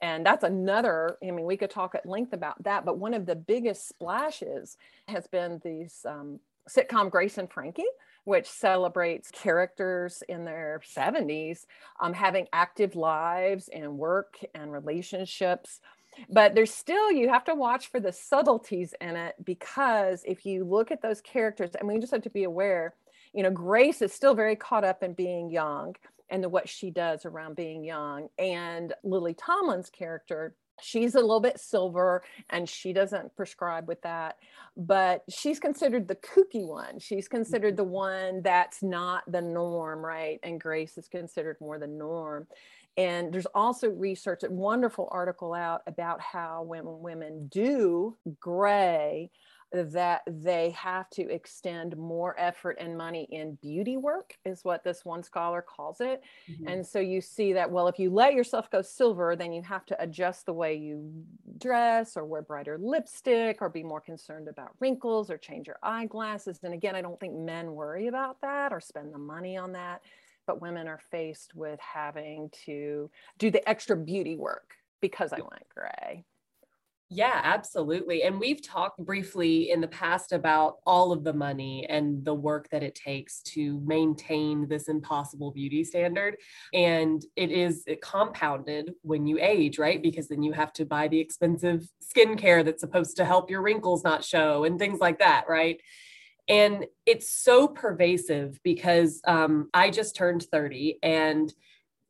And 0.01 0.25
that's 0.25 0.43
another, 0.43 1.17
I 1.21 1.31
mean, 1.31 1.45
we 1.45 1.57
could 1.57 1.69
talk 1.69 1.93
at 1.95 2.07
length 2.07 2.33
about 2.33 2.61
that, 2.63 2.85
but 2.85 2.97
one 2.97 3.13
of 3.13 3.25
the 3.25 3.35
biggest 3.35 3.87
splashes 3.87 4.77
has 5.07 5.27
been 5.27 5.61
these 5.63 6.05
um, 6.05 6.39
sitcom 6.67 7.11
Grace 7.11 7.37
and 7.37 7.49
Frankie, 7.49 7.85
which 8.23 8.49
celebrates 8.49 9.29
characters 9.31 10.23
in 10.27 10.43
their 10.43 10.81
70s 10.95 11.65
um, 12.01 12.13
having 12.13 12.47
active 12.51 12.95
lives 12.95 13.69
and 13.71 13.97
work 13.97 14.39
and 14.55 14.71
relationships 14.71 15.79
but 16.29 16.55
there's 16.55 16.73
still 16.73 17.11
you 17.11 17.29
have 17.29 17.43
to 17.43 17.55
watch 17.55 17.87
for 17.87 17.99
the 17.99 18.11
subtleties 18.11 18.93
in 19.01 19.15
it 19.15 19.35
because 19.43 20.23
if 20.25 20.45
you 20.45 20.63
look 20.63 20.91
at 20.91 21.01
those 21.01 21.21
characters 21.21 21.71
and 21.79 21.87
we 21.87 21.99
just 21.99 22.13
have 22.13 22.21
to 22.21 22.29
be 22.29 22.43
aware 22.43 22.93
you 23.33 23.43
know 23.43 23.51
grace 23.51 24.01
is 24.01 24.13
still 24.13 24.35
very 24.35 24.55
caught 24.55 24.83
up 24.83 25.03
in 25.03 25.13
being 25.13 25.49
young 25.49 25.95
and 26.29 26.43
the, 26.43 26.49
what 26.49 26.67
she 26.67 26.89
does 26.89 27.25
around 27.25 27.55
being 27.55 27.83
young. 27.83 28.27
And 28.37 28.93
lily 29.03 29.35
tomlin's 29.35 29.89
character 29.89 30.55
she's 30.81 31.13
a 31.13 31.19
little 31.19 31.39
bit 31.39 31.59
silver 31.59 32.23
and 32.49 32.67
she 32.67 32.93
doesn't 32.93 33.35
prescribe 33.35 33.87
with 33.87 34.01
that 34.01 34.37
but 34.75 35.23
she's 35.29 35.59
considered 35.59 36.07
the 36.07 36.15
kooky 36.15 36.67
one. 36.67 36.97
She's 36.97 37.27
considered 37.27 37.75
mm-hmm. 37.75 37.83
the 37.83 37.83
one 37.83 38.41
that's 38.41 38.81
not 38.81 39.23
the 39.31 39.41
norm 39.41 40.03
right? 40.03 40.39
And 40.41 40.59
grace 40.59 40.97
is 40.97 41.07
considered 41.07 41.57
more 41.61 41.77
the 41.77 41.87
norm 41.87 42.47
and 42.97 43.33
there's 43.33 43.47
also 43.47 43.89
research, 43.89 44.43
a 44.43 44.51
wonderful 44.51 45.07
article 45.11 45.53
out 45.53 45.81
about 45.87 46.21
how 46.21 46.63
when 46.63 46.83
women 46.85 47.47
do 47.47 48.15
gray, 48.39 49.31
that 49.73 50.21
they 50.27 50.69
have 50.69 51.09
to 51.09 51.27
extend 51.31 51.97
more 51.97 52.35
effort 52.39 52.77
and 52.79 52.95
money 52.95 53.27
in 53.31 53.57
beauty 53.59 53.97
work, 53.97 54.37
is 54.45 54.63
what 54.63 54.83
this 54.83 55.03
one 55.03 55.23
scholar 55.23 55.63
calls 55.63 55.99
it. 55.99 56.21
Mm-hmm. 56.47 56.67
And 56.67 56.85
so 56.85 56.99
you 56.99 57.21
see 57.21 57.53
that, 57.53 57.71
well, 57.71 57.87
if 57.87 57.97
you 57.97 58.11
let 58.11 58.35
yourself 58.35 58.69
go 58.69 58.83
silver, 58.83 59.35
then 59.35 59.51
you 59.51 59.63
have 59.63 59.83
to 59.87 59.99
adjust 59.99 60.45
the 60.45 60.53
way 60.53 60.75
you 60.75 61.11
dress 61.57 62.15
or 62.15 62.23
wear 62.23 62.43
brighter 62.43 62.77
lipstick 62.79 63.63
or 63.63 63.69
be 63.69 63.81
more 63.81 64.01
concerned 64.01 64.47
about 64.47 64.75
wrinkles 64.79 65.31
or 65.31 65.39
change 65.39 65.65
your 65.65 65.79
eyeglasses. 65.81 66.59
And 66.61 66.75
again, 66.75 66.95
I 66.95 67.01
don't 67.01 67.19
think 67.19 67.33
men 67.33 67.73
worry 67.73 68.05
about 68.05 68.41
that 68.41 68.71
or 68.71 68.79
spend 68.79 69.11
the 69.11 69.17
money 69.17 69.57
on 69.57 69.71
that 69.71 70.03
but 70.47 70.61
women 70.61 70.87
are 70.87 70.99
faced 71.11 71.55
with 71.55 71.79
having 71.79 72.49
to 72.65 73.09
do 73.37 73.51
the 73.51 73.67
extra 73.67 73.95
beauty 73.95 74.35
work 74.35 74.73
because 75.01 75.33
I 75.33 75.37
went 75.39 75.67
gray. 75.73 76.25
Yeah, 77.09 77.41
absolutely. 77.43 78.23
And 78.23 78.39
we've 78.39 78.61
talked 78.61 78.97
briefly 78.97 79.69
in 79.69 79.81
the 79.81 79.87
past 79.87 80.31
about 80.31 80.77
all 80.83 81.11
of 81.11 81.23
the 81.23 81.33
money 81.33 81.85
and 81.87 82.25
the 82.25 82.33
work 82.33 82.69
that 82.69 82.81
it 82.81 82.95
takes 82.95 83.41
to 83.41 83.79
maintain 83.85 84.67
this 84.67 84.87
impossible 84.87 85.51
beauty 85.51 85.83
standard. 85.83 86.37
And 86.73 87.23
it 87.35 87.51
is 87.51 87.83
it 87.85 88.01
compounded 88.01 88.95
when 89.03 89.27
you 89.27 89.37
age, 89.39 89.77
right? 89.77 90.01
Because 90.01 90.27
then 90.27 90.41
you 90.41 90.53
have 90.53 90.73
to 90.73 90.85
buy 90.85 91.07
the 91.07 91.19
expensive 91.19 91.87
skincare 92.03 92.65
that's 92.65 92.81
supposed 92.81 93.17
to 93.17 93.25
help 93.25 93.51
your 93.51 93.61
wrinkles 93.61 94.03
not 94.03 94.23
show 94.23 94.63
and 94.63 94.79
things 94.79 94.99
like 94.99 95.19
that, 95.19 95.45
right? 95.47 95.79
And 96.47 96.85
it's 97.05 97.29
so 97.29 97.67
pervasive 97.67 98.59
because 98.63 99.21
um, 99.25 99.69
I 99.73 99.89
just 99.89 100.15
turned 100.15 100.43
30 100.43 100.99
and 101.01 101.53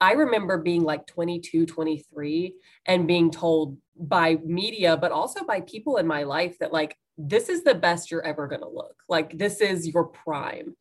I 0.01 0.13
remember 0.13 0.57
being 0.57 0.83
like 0.83 1.07
22, 1.07 1.65
23 1.65 2.55
and 2.87 3.07
being 3.07 3.31
told 3.31 3.77
by 3.95 4.37
media, 4.43 4.97
but 4.97 5.11
also 5.11 5.45
by 5.45 5.61
people 5.61 5.97
in 5.97 6.07
my 6.07 6.23
life 6.23 6.57
that 6.59 6.73
like, 6.73 6.97
this 7.17 7.47
is 7.47 7.63
the 7.63 7.75
best 7.75 8.11
you're 8.11 8.25
ever 8.25 8.47
going 8.47 8.61
to 8.61 8.67
look. 8.67 8.95
Like, 9.07 9.37
this 9.37 9.61
is 9.61 9.87
your 9.87 10.05
prime. 10.05 10.75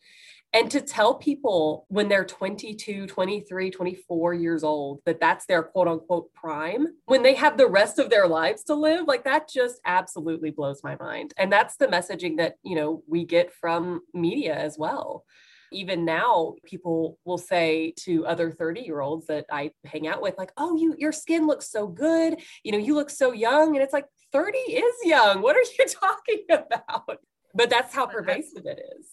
And 0.55 0.71
to 0.73 0.83
tell 0.83 1.15
people 1.15 1.87
when 1.89 2.09
they're 2.09 2.27
22, 2.27 3.07
23, 3.07 3.71
24 3.71 4.35
years 4.35 4.63
old 4.63 5.01
that 5.07 5.19
that's 5.19 5.47
their 5.47 5.63
quote 5.63 5.89
unquote 5.89 6.33
prime, 6.35 6.89
when 7.07 7.23
they 7.23 7.35
have 7.35 7.57
the 7.57 7.67
rest 7.67 7.99
of 7.99 8.11
their 8.11 8.27
lives 8.27 8.63
to 8.65 8.75
live, 8.75 9.07
like 9.07 9.25
that 9.25 9.49
just 9.49 9.81
absolutely 9.87 10.51
blows 10.51 10.83
my 10.85 10.97
mind. 10.97 11.33
And 11.39 11.51
that's 11.51 11.77
the 11.77 11.87
messaging 11.87 12.37
that, 12.37 12.57
you 12.63 12.77
know, 12.77 13.03
we 13.09 13.25
get 13.25 13.55
from 13.55 14.03
media 14.13 14.55
as 14.55 14.77
well. 14.77 15.25
Even 15.73 16.05
now, 16.05 16.57
people 16.67 17.19
will 17.25 17.39
say 17.39 17.95
to 18.01 18.27
other 18.27 18.51
30 18.51 18.83
year 18.83 19.01
olds 19.01 19.29
that 19.29 19.47
I 19.51 19.71
hang 19.87 20.07
out 20.07 20.21
with, 20.21 20.37
like, 20.37 20.53
oh, 20.59 20.77
you 20.77 20.95
your 20.99 21.13
skin 21.13 21.47
looks 21.47 21.71
so 21.71 21.87
good. 21.87 22.39
You 22.63 22.73
know, 22.73 22.79
you 22.79 22.95
look 22.95 23.09
so 23.09 23.33
young. 23.33 23.75
And 23.75 23.83
it's 23.83 23.95
like 23.95 24.05
30 24.33 24.59
is 24.59 24.95
young. 25.03 25.41
What 25.41 25.57
are 25.57 25.61
you 25.61 25.87
talking 26.01 26.45
about? 26.51 27.21
But 27.55 27.71
that's 27.71 27.95
how 27.95 28.05
pervasive 28.05 28.67
it 28.67 28.83
is. 28.99 29.07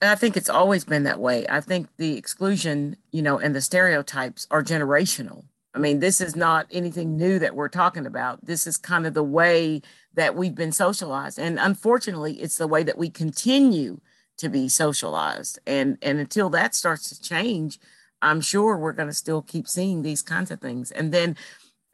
And 0.00 0.10
I 0.10 0.14
think 0.14 0.36
it's 0.36 0.48
always 0.48 0.84
been 0.84 1.02
that 1.04 1.20
way. 1.20 1.46
I 1.48 1.60
think 1.60 1.88
the 1.98 2.16
exclusion, 2.16 2.96
you 3.12 3.22
know, 3.22 3.38
and 3.38 3.54
the 3.54 3.60
stereotypes 3.60 4.46
are 4.50 4.62
generational. 4.62 5.44
I 5.74 5.78
mean, 5.78 6.00
this 6.00 6.20
is 6.20 6.34
not 6.34 6.66
anything 6.70 7.16
new 7.16 7.38
that 7.38 7.54
we're 7.54 7.68
talking 7.68 8.06
about. 8.06 8.44
This 8.44 8.66
is 8.66 8.76
kind 8.76 9.06
of 9.06 9.14
the 9.14 9.22
way 9.22 9.82
that 10.14 10.34
we've 10.34 10.54
been 10.54 10.72
socialized. 10.72 11.38
And 11.38 11.58
unfortunately, 11.60 12.40
it's 12.40 12.56
the 12.56 12.66
way 12.66 12.82
that 12.82 12.98
we 12.98 13.10
continue 13.10 14.00
to 14.38 14.48
be 14.48 14.68
socialized. 14.68 15.58
And 15.66 15.98
and 16.02 16.18
until 16.18 16.50
that 16.50 16.74
starts 16.74 17.08
to 17.10 17.22
change, 17.22 17.78
I'm 18.22 18.40
sure 18.40 18.76
we're 18.76 18.92
going 18.92 19.08
to 19.08 19.14
still 19.14 19.42
keep 19.42 19.68
seeing 19.68 20.02
these 20.02 20.22
kinds 20.22 20.50
of 20.50 20.60
things. 20.60 20.90
And 20.90 21.12
then 21.12 21.36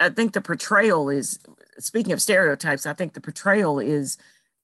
I 0.01 0.11
think 0.11 0.33
the 0.33 0.41
portrayal 0.41 1.11
is 1.11 1.39
speaking 1.79 2.13
of 2.13 2.23
stereotypes, 2.23 2.87
I 2.87 2.95
think 2.95 3.13
the 3.13 3.21
portrayal 3.21 3.79
is 3.79 4.17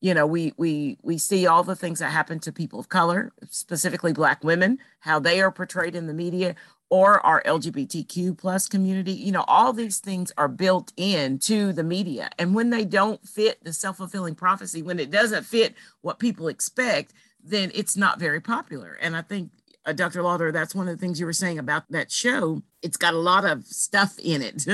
you 0.02 0.12
know 0.12 0.26
we 0.26 0.52
we 0.58 0.98
we 1.02 1.16
see 1.16 1.46
all 1.46 1.62
the 1.62 1.76
things 1.76 2.00
that 2.00 2.10
happen 2.10 2.38
to 2.40 2.52
people 2.52 2.78
of 2.78 2.90
color 2.90 3.32
specifically 3.48 4.12
black 4.12 4.44
women 4.44 4.78
how 5.00 5.18
they 5.18 5.40
are 5.40 5.50
portrayed 5.50 5.94
in 5.94 6.06
the 6.06 6.12
media 6.12 6.54
or 6.90 7.24
our 7.24 7.42
lgbtq 7.44 8.36
plus 8.36 8.68
community. 8.68 9.12
You 9.12 9.32
know 9.32 9.44
all 9.48 9.72
these 9.72 9.98
things 9.98 10.30
are 10.36 10.48
built 10.48 10.92
into 10.98 11.72
the 11.72 11.82
media. 11.82 12.28
And 12.38 12.54
when 12.54 12.68
they 12.68 12.84
don't 12.84 13.26
fit 13.26 13.64
the 13.64 13.72
self-fulfilling 13.72 14.34
prophecy 14.34 14.82
when 14.82 15.00
it 15.00 15.10
doesn't 15.10 15.44
fit 15.44 15.74
what 16.02 16.18
people 16.18 16.48
expect 16.48 17.14
then 17.44 17.72
it's 17.74 17.96
not 17.96 18.20
very 18.20 18.40
popular. 18.40 18.98
And 19.00 19.16
i 19.16 19.22
think 19.22 19.50
uh, 19.84 19.92
Dr. 19.92 20.22
Lauder, 20.22 20.52
that's 20.52 20.74
one 20.74 20.88
of 20.88 20.96
the 20.96 21.00
things 21.00 21.18
you 21.18 21.26
were 21.26 21.32
saying 21.32 21.58
about 21.58 21.90
that 21.90 22.10
show. 22.10 22.62
It's 22.82 22.96
got 22.96 23.14
a 23.14 23.18
lot 23.18 23.44
of 23.44 23.64
stuff 23.66 24.18
in 24.18 24.42
it, 24.42 24.66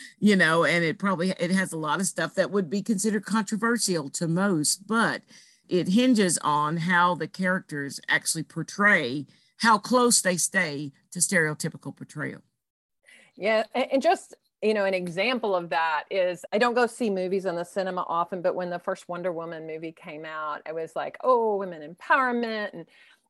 you 0.18 0.36
know, 0.36 0.64
and 0.64 0.84
it 0.84 0.98
probably 0.98 1.30
it 1.30 1.50
has 1.50 1.72
a 1.72 1.78
lot 1.78 2.00
of 2.00 2.06
stuff 2.06 2.34
that 2.34 2.50
would 2.50 2.68
be 2.68 2.82
considered 2.82 3.24
controversial 3.24 4.10
to 4.10 4.26
most, 4.26 4.86
but 4.86 5.22
it 5.68 5.88
hinges 5.88 6.38
on 6.38 6.78
how 6.78 7.14
the 7.14 7.28
characters 7.28 8.00
actually 8.08 8.42
portray 8.42 9.26
how 9.58 9.76
close 9.76 10.20
they 10.20 10.36
stay 10.36 10.92
to 11.10 11.18
stereotypical 11.18 11.94
portrayal. 11.94 12.42
Yeah, 13.36 13.64
and 13.74 14.02
just 14.02 14.34
you 14.62 14.74
know, 14.74 14.84
an 14.84 14.94
example 14.94 15.54
of 15.54 15.70
that 15.70 16.04
is 16.10 16.44
I 16.52 16.58
don't 16.58 16.74
go 16.74 16.86
see 16.86 17.10
movies 17.10 17.46
in 17.46 17.54
the 17.54 17.64
cinema 17.64 18.04
often, 18.08 18.42
but 18.42 18.56
when 18.56 18.70
the 18.70 18.78
first 18.78 19.08
Wonder 19.08 19.32
Woman 19.32 19.66
movie 19.66 19.92
came 19.92 20.24
out, 20.24 20.62
I 20.66 20.72
was 20.72 20.96
like, 20.96 21.16
oh, 21.22 21.56
women 21.56 21.94
empowerment 21.94 22.72
and 22.72 22.86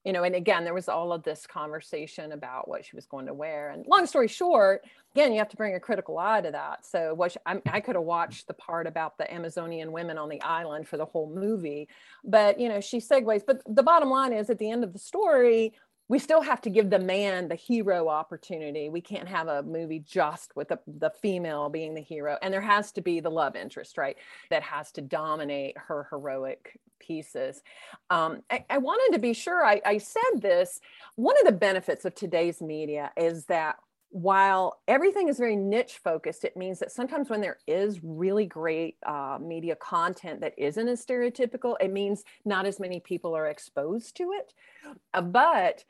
you 0.09 0.15
know, 0.15 0.23
and 0.23 0.35
again, 0.35 0.65
there 0.65 0.73
was 0.73 0.89
all 0.89 1.13
of 1.13 1.23
this 1.23 1.47
conversation 1.47 2.33
about 2.33 2.67
what 2.67 2.83
she 2.83 2.97
was 2.97 3.05
going 3.05 3.27
to 3.27 3.35
wear. 3.35 3.69
And 3.69 3.87
long 3.87 4.07
story 4.07 4.27
short, 4.27 4.87
again, 5.15 5.33
you 5.33 5.39
have 5.39 5.51
to 5.51 5.57
bring 5.59 5.75
a 5.75 5.81
critical 5.81 6.17
eye 6.17 6.41
to 6.41 6.51
that. 6.51 6.87
So, 6.87 7.13
what 7.13 7.33
she, 7.33 7.39
I, 7.45 7.61
I 7.67 7.81
could 7.81 7.95
have 7.95 8.07
watched 8.07 8.47
the 8.47 8.55
part 8.55 8.87
about 8.87 9.19
the 9.19 9.31
Amazonian 9.31 9.93
women 9.93 10.17
on 10.17 10.31
the 10.31 10.41
island 10.41 10.89
for 10.89 10.97
the 10.97 11.05
whole 11.05 11.31
movie, 11.31 11.89
but 12.25 12.59
you 12.59 12.71
know, 12.71 12.81
she 12.81 13.01
segues. 13.01 13.43
But 13.47 13.61
the 13.67 13.83
bottom 13.83 14.09
line 14.09 14.33
is, 14.33 14.49
at 14.49 14.57
the 14.57 14.71
end 14.71 14.83
of 14.83 14.95
the 14.95 14.99
story, 14.99 15.75
we 16.09 16.19
still 16.19 16.41
have 16.41 16.61
to 16.63 16.71
give 16.71 16.91
the 16.91 16.99
man 16.99 17.49
the 17.49 17.55
hero 17.55 18.09
opportunity. 18.09 18.89
We 18.89 19.03
can't 19.03 19.29
have 19.29 19.49
a 19.49 19.63
movie 19.63 20.01
just 20.01 20.57
with 20.57 20.69
the, 20.69 20.79
the 20.87 21.11
female 21.11 21.69
being 21.69 21.95
the 21.95 22.01
hero. 22.01 22.39
And 22.43 22.53
there 22.53 22.63
has 22.63 22.93
to 22.93 23.03
be 23.03 23.21
the 23.21 23.31
love 23.31 23.55
interest, 23.57 23.99
right? 23.99 24.17
That 24.51 24.63
has 24.63 24.91
to 24.93 25.03
dominate 25.03 25.77
her 25.77 26.07
heroic 26.11 26.81
pieces. 26.99 27.63
Um, 28.11 28.43
I, 28.51 28.65
I, 28.71 28.79
wanted 28.79 29.15
to 29.15 29.21
be 29.21 29.33
sure 29.33 29.65
I, 29.65 29.81
I 29.85 29.99
said 29.99 30.41
this. 30.41 30.81
One 31.17 31.37
of 31.39 31.47
the 31.47 31.53
benefits 31.53 32.05
of 32.05 32.15
today's 32.15 32.61
media 32.61 33.13
is 33.17 33.45
that 33.45 33.77
while 34.11 34.81
everything 34.89 35.29
is 35.29 35.39
very 35.39 35.57
niche 35.57 36.01
focused, 36.03 36.45
it 36.45 36.57
means 36.57 36.79
that 36.79 36.91
sometimes 36.91 37.29
when 37.29 37.43
there 37.43 37.59
is 37.67 38.01
really 38.03 38.47
great 38.47 38.97
uh, 39.07 39.39
media 39.41 39.77
content 39.77 40.41
that 40.41 40.55
isn't 40.57 40.89
as 40.89 41.05
stereotypical, 41.05 41.77
it 41.81 41.93
means 41.93 42.25
not 42.45 42.65
as 42.65 42.81
many 42.81 43.01
people 43.01 43.37
are 43.37 43.49
exposed 43.49 44.17
to 44.17 44.33
it. 44.33 44.55
Uh, 45.13 45.21
but 45.21 45.85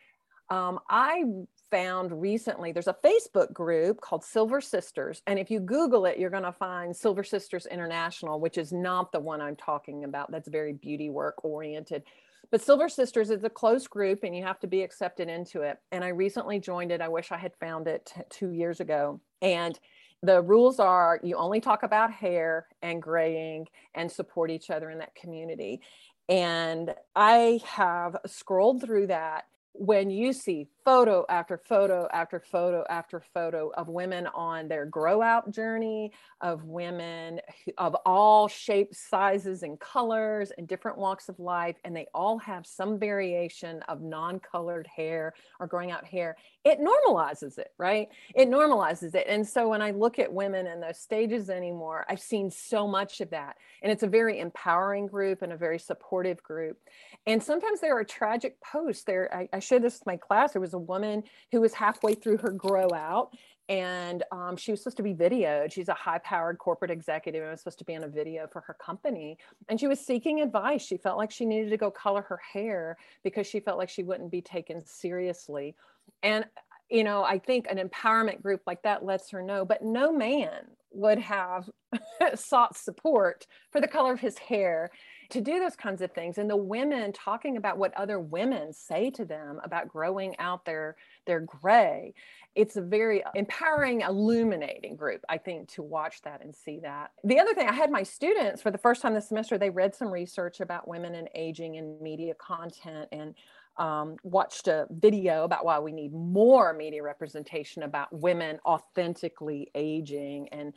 um, 0.51 0.79
I 0.89 1.25
found 1.71 2.21
recently 2.21 2.73
there's 2.73 2.89
a 2.89 2.97
Facebook 3.05 3.53
group 3.53 4.01
called 4.01 4.25
Silver 4.25 4.61
Sisters. 4.61 5.23
And 5.27 5.39
if 5.39 5.51
you 5.51 5.61
Google 5.61 6.07
it, 6.07 6.19
you're 6.19 6.31
going 6.31 6.43
to 6.45 6.53
find 6.53 6.97
Silver 6.97 7.25
Sisters 7.25 7.67
International, 7.67 8.41
which 8.41 8.59
is 8.59 8.73
not 8.73 9.13
the 9.13 9.21
one 9.21 9.41
I'm 9.41 9.57
talking 9.57 10.05
about. 10.05 10.31
That's 10.31 10.49
very 10.49 10.73
beauty 10.73 11.11
work 11.11 11.45
oriented. 11.45 12.05
But 12.51 12.63
Silver 12.63 12.89
Sisters 12.89 13.31
is 13.31 13.45
a 13.45 13.51
close 13.51 13.87
group 13.87 14.21
and 14.23 14.35
you 14.35 14.43
have 14.43 14.59
to 14.61 14.67
be 14.67 14.83
accepted 14.83 15.29
into 15.29 15.63
it. 15.63 15.79
And 15.93 16.03
I 16.03 16.09
recently 16.09 16.59
joined 16.59 16.93
it. 16.93 17.03
I 17.03 17.09
wish 17.09 17.31
I 17.31 17.37
had 17.37 17.53
found 17.61 17.87
it 17.87 18.11
t- 18.15 18.23
two 18.31 18.53
years 18.53 18.81
ago. 18.81 19.21
And 19.43 19.79
the 20.23 20.41
rules 20.41 20.81
are 20.81 21.21
you 21.23 21.37
only 21.37 21.61
talk 21.61 21.83
about 21.83 22.11
hair 22.11 22.67
and 22.83 23.03
graying 23.03 23.67
and 23.95 24.11
support 24.11 24.51
each 24.51 24.71
other 24.71 24.91
in 24.91 24.99
that 24.99 25.15
community. 25.15 25.83
And 26.29 26.95
I 27.15 27.61
have 27.65 28.17
scrolled 28.27 28.83
through 28.83 29.09
that 29.09 29.45
when 29.79 30.11
you 30.11 30.33
see 30.33 30.69
photo 30.89 31.23
after 31.29 31.59
photo 31.59 32.09
after 32.15 32.41
photo 32.41 32.83
after 32.89 33.21
photo 33.21 33.71
of 33.77 33.89
women 33.89 34.27
on 34.29 34.69
their 34.69 34.87
grow 34.87 35.21
out 35.21 35.51
journey, 35.51 36.11
of 36.41 36.65
women 36.65 37.39
of 37.77 37.95
all 38.07 38.49
shapes, 38.49 38.99
sizes, 38.99 39.63
and 39.63 39.79
colors, 39.81 40.51
and 40.57 40.67
different 40.67 40.97
walks 40.97 41.29
of 41.29 41.39
life, 41.39 41.77
and 41.85 41.95
they 41.95 42.07
all 42.15 42.39
have 42.39 42.67
some 42.67 42.99
variation 42.99 43.83
of 43.83 44.01
non 44.01 44.41
colored 44.41 44.87
hair 44.87 45.35
or 45.61 45.67
growing 45.67 45.91
out 45.91 46.07
hair, 46.07 46.39
it 46.65 46.79
normalizes 46.81 47.59
it, 47.59 47.69
right? 47.77 48.09
It 48.35 48.49
normalizes 48.49 49.15
it. 49.15 49.27
And 49.29 49.47
so 49.47 49.69
when 49.69 49.83
I 49.83 49.91
look 49.91 50.19
at 50.19 50.33
women 50.33 50.67
in 50.67 50.81
those 50.81 50.99
stages 50.99 51.51
anymore, 51.51 52.07
I've 52.09 52.19
seen 52.19 52.51
so 52.51 52.89
much 52.89 53.21
of 53.21 53.29
that. 53.31 53.57
And 53.83 53.93
it's 53.93 54.05
a 54.05 54.09
very 54.09 54.41
empowering 54.41 55.07
group 55.07 55.43
and 55.43 55.53
a 55.53 55.57
very 55.59 55.79
supportive 55.79 56.43
group. 56.43 56.79
And 57.27 57.43
sometimes 57.43 57.81
there 57.81 57.97
are 57.99 58.05
tragic 58.05 58.59
posts. 58.63 59.05
There, 59.05 59.35
I, 59.35 59.51
I 59.53 59.59
showed 59.59 59.83
this 59.83 59.99
with 59.99 60.07
my 60.07 60.17
class. 60.17 60.53
There 60.55 60.63
was 60.63 60.78
a 60.79 60.81
woman 60.81 61.25
who 61.53 61.61
was 61.61 61.75
halfway 61.75 62.15
through 62.15 62.39
her 62.39 62.51
grow 62.51 62.89
out 62.95 63.35
and 63.69 64.23
um, 64.33 64.57
she 64.57 64.71
was 64.71 64.81
supposed 64.81 64.97
to 64.97 65.03
be 65.03 65.13
videoed. 65.13 65.71
She's 65.73 65.89
a 65.89 65.95
high 65.95 66.19
powered 66.19 66.59
corporate 66.59 66.91
executive 66.91 67.43
and 67.43 67.51
was 67.51 67.61
supposed 67.61 67.79
to 67.81 67.85
be 67.85 67.93
in 67.93 68.05
a 68.05 68.09
video 68.09 68.47
for 68.51 68.63
her 68.63 68.75
company. 68.75 69.37
And 69.69 69.79
she 69.79 69.87
was 69.87 70.01
seeking 70.01 70.41
advice. 70.41 70.83
She 70.83 70.97
felt 70.97 71.19
like 71.19 71.31
she 71.31 71.45
needed 71.45 71.69
to 71.71 71.77
go 71.77 71.91
color 71.91 72.23
her 72.23 72.39
hair 72.39 72.97
because 73.23 73.47
she 73.47 73.61
felt 73.61 73.77
like 73.77 73.91
she 73.91 74.03
wouldn't 74.03 74.31
be 74.31 74.41
taken 74.41 74.83
seriously. 74.87 75.75
And, 76.23 76.47
you 76.89 77.05
know, 77.05 77.25
I 77.25 77.39
think 77.39 77.67
an 77.69 77.77
empowerment 77.77 78.43
group 78.43 78.63
like 78.67 78.83
that 78.85 79.05
lets 79.05 79.31
her 79.31 79.43
know, 79.43 79.67
but 79.67 79.83
no 79.83 80.13
man 80.13 80.65
would 80.91 81.19
have 81.19 81.69
sought 82.37 82.75
support 82.75 83.47
for 83.71 83.83
the 83.83 83.89
color 83.89 84.15
of 84.15 84.21
his 84.21 84.39
hair 84.39 84.91
to 85.31 85.41
do 85.43 85.61
those 85.61 85.77
kinds 85.77 86.01
of 86.01 86.11
things 86.13 86.39
and 86.39 86.49
the 86.49 86.57
women 86.57 87.13
talking 87.13 87.57
about 87.57 87.77
what 87.77 87.93
other 87.95 88.19
women 88.19 88.73
say 88.73 89.11
to 89.11 89.25
them 89.25 89.61
about 89.63 89.89
growing 89.89 90.35
out 90.39 90.65
their 90.65 90.97
their 91.27 91.41
gray 91.41 92.15
it's 92.55 92.77
a 92.77 92.81
very 92.81 93.23
empowering 93.35 94.01
illuminating 94.01 94.97
group 94.97 95.21
i 95.29 95.37
think 95.37 95.69
to 95.69 95.83
watch 95.83 96.23
that 96.23 96.43
and 96.43 96.55
see 96.55 96.79
that. 96.81 97.11
The 97.25 97.39
other 97.39 97.55
thing 97.55 97.69
i 97.69 97.73
had 97.73 97.91
my 97.91 98.03
students 98.03 98.63
for 98.63 98.71
the 98.71 98.79
first 98.79 99.03
time 99.03 99.15
this 99.15 99.29
semester 99.29 99.59
they 99.59 99.71
read 99.71 99.95
some 99.95 100.09
research 100.09 100.61
about 100.61 100.89
women 100.89 101.15
and 101.15 101.29
aging 101.35 101.77
and 101.77 102.01
media 102.01 102.35
content 102.35 103.09
and 103.13 103.35
um, 103.77 104.17
watched 104.25 104.67
a 104.67 104.87
video 104.91 105.45
about 105.45 105.65
why 105.65 105.79
we 105.79 105.93
need 105.93 106.13
more 106.13 106.73
media 106.73 107.03
representation 107.03 107.85
about 107.85 108.09
women 108.13 108.59
authentically 108.67 109.71
aging 109.75 110.49
and 110.49 110.73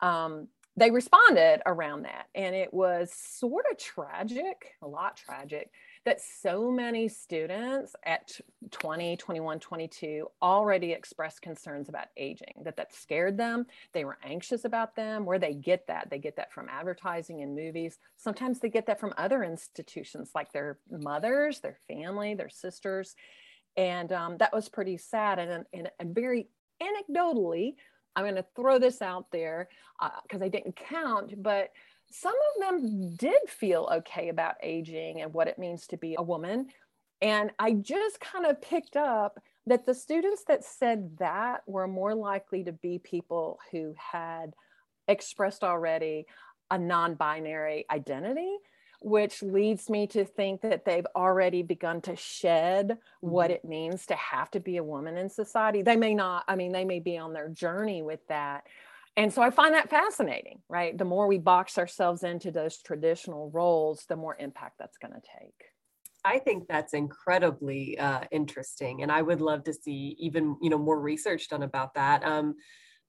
um, 0.00 0.48
they 0.76 0.90
responded 0.90 1.60
around 1.66 2.02
that. 2.02 2.26
And 2.34 2.54
it 2.54 2.72
was 2.72 3.12
sort 3.12 3.64
of 3.70 3.76
tragic, 3.76 4.72
a 4.80 4.86
lot 4.86 5.16
tragic, 5.16 5.70
that 6.04 6.20
so 6.20 6.70
many 6.70 7.08
students 7.08 7.94
at 8.04 8.40
20, 8.70 9.16
21, 9.16 9.60
22 9.60 10.26
already 10.40 10.92
expressed 10.92 11.42
concerns 11.42 11.88
about 11.88 12.06
aging, 12.16 12.54
that 12.64 12.76
that 12.76 12.94
scared 12.94 13.36
them. 13.36 13.66
They 13.92 14.04
were 14.04 14.18
anxious 14.24 14.64
about 14.64 14.96
them. 14.96 15.26
Where 15.26 15.38
they 15.38 15.54
get 15.54 15.86
that? 15.88 16.08
They 16.10 16.18
get 16.18 16.36
that 16.36 16.52
from 16.52 16.68
advertising 16.70 17.42
and 17.42 17.54
movies. 17.54 17.98
Sometimes 18.16 18.58
they 18.58 18.70
get 18.70 18.86
that 18.86 18.98
from 18.98 19.14
other 19.18 19.44
institutions 19.44 20.30
like 20.34 20.52
their 20.52 20.78
mothers, 20.90 21.60
their 21.60 21.78
family, 21.86 22.34
their 22.34 22.48
sisters. 22.48 23.14
And 23.76 24.10
um, 24.10 24.38
that 24.38 24.52
was 24.52 24.68
pretty 24.68 24.96
sad. 24.96 25.38
And, 25.38 25.64
and, 25.72 25.90
and 26.00 26.14
very 26.14 26.48
anecdotally, 26.82 27.74
I'm 28.14 28.24
going 28.24 28.36
to 28.36 28.46
throw 28.54 28.78
this 28.78 29.02
out 29.02 29.26
there 29.32 29.68
because 30.22 30.42
uh, 30.42 30.44
I 30.44 30.48
didn't 30.48 30.76
count, 30.76 31.42
but 31.42 31.70
some 32.10 32.34
of 32.34 32.62
them 32.62 33.16
did 33.16 33.40
feel 33.48 33.88
okay 33.90 34.28
about 34.28 34.56
aging 34.62 35.22
and 35.22 35.32
what 35.32 35.48
it 35.48 35.58
means 35.58 35.86
to 35.88 35.96
be 35.96 36.14
a 36.18 36.22
woman. 36.22 36.66
And 37.22 37.52
I 37.58 37.72
just 37.72 38.20
kind 38.20 38.46
of 38.46 38.60
picked 38.60 38.96
up 38.96 39.38
that 39.66 39.86
the 39.86 39.94
students 39.94 40.44
that 40.48 40.64
said 40.64 41.16
that 41.18 41.62
were 41.66 41.86
more 41.86 42.14
likely 42.14 42.64
to 42.64 42.72
be 42.72 42.98
people 42.98 43.58
who 43.70 43.94
had 43.96 44.54
expressed 45.08 45.62
already 45.62 46.26
a 46.70 46.78
non 46.78 47.14
binary 47.14 47.86
identity 47.90 48.56
which 49.04 49.42
leads 49.42 49.90
me 49.90 50.06
to 50.08 50.24
think 50.24 50.62
that 50.62 50.84
they've 50.84 51.06
already 51.14 51.62
begun 51.62 52.00
to 52.02 52.16
shed 52.16 52.98
what 53.20 53.46
mm-hmm. 53.46 53.54
it 53.54 53.64
means 53.64 54.06
to 54.06 54.14
have 54.14 54.50
to 54.52 54.60
be 54.60 54.76
a 54.76 54.84
woman 54.84 55.16
in 55.16 55.28
society. 55.28 55.82
They 55.82 55.96
may 55.96 56.14
not, 56.14 56.44
I 56.48 56.56
mean, 56.56 56.72
they 56.72 56.84
may 56.84 57.00
be 57.00 57.18
on 57.18 57.32
their 57.32 57.48
journey 57.48 58.02
with 58.02 58.20
that. 58.28 58.66
And 59.16 59.32
so 59.32 59.42
I 59.42 59.50
find 59.50 59.74
that 59.74 59.90
fascinating, 59.90 60.60
right? 60.68 60.96
The 60.96 61.04
more 61.04 61.26
we 61.26 61.38
box 61.38 61.76
ourselves 61.76 62.22
into 62.22 62.50
those 62.50 62.78
traditional 62.78 63.50
roles, 63.50 64.04
the 64.08 64.16
more 64.16 64.36
impact 64.38 64.78
that's 64.78 64.96
going 64.96 65.12
to 65.12 65.20
take. 65.20 65.64
I 66.24 66.38
think 66.38 66.68
that's 66.68 66.94
incredibly 66.94 67.98
uh, 67.98 68.20
interesting, 68.30 69.02
and 69.02 69.10
I 69.10 69.22
would 69.22 69.40
love 69.40 69.64
to 69.64 69.72
see 69.72 70.16
even 70.20 70.56
you 70.62 70.70
know 70.70 70.78
more 70.78 71.00
research 71.00 71.48
done 71.48 71.64
about 71.64 71.94
that. 71.94 72.24
Um, 72.24 72.54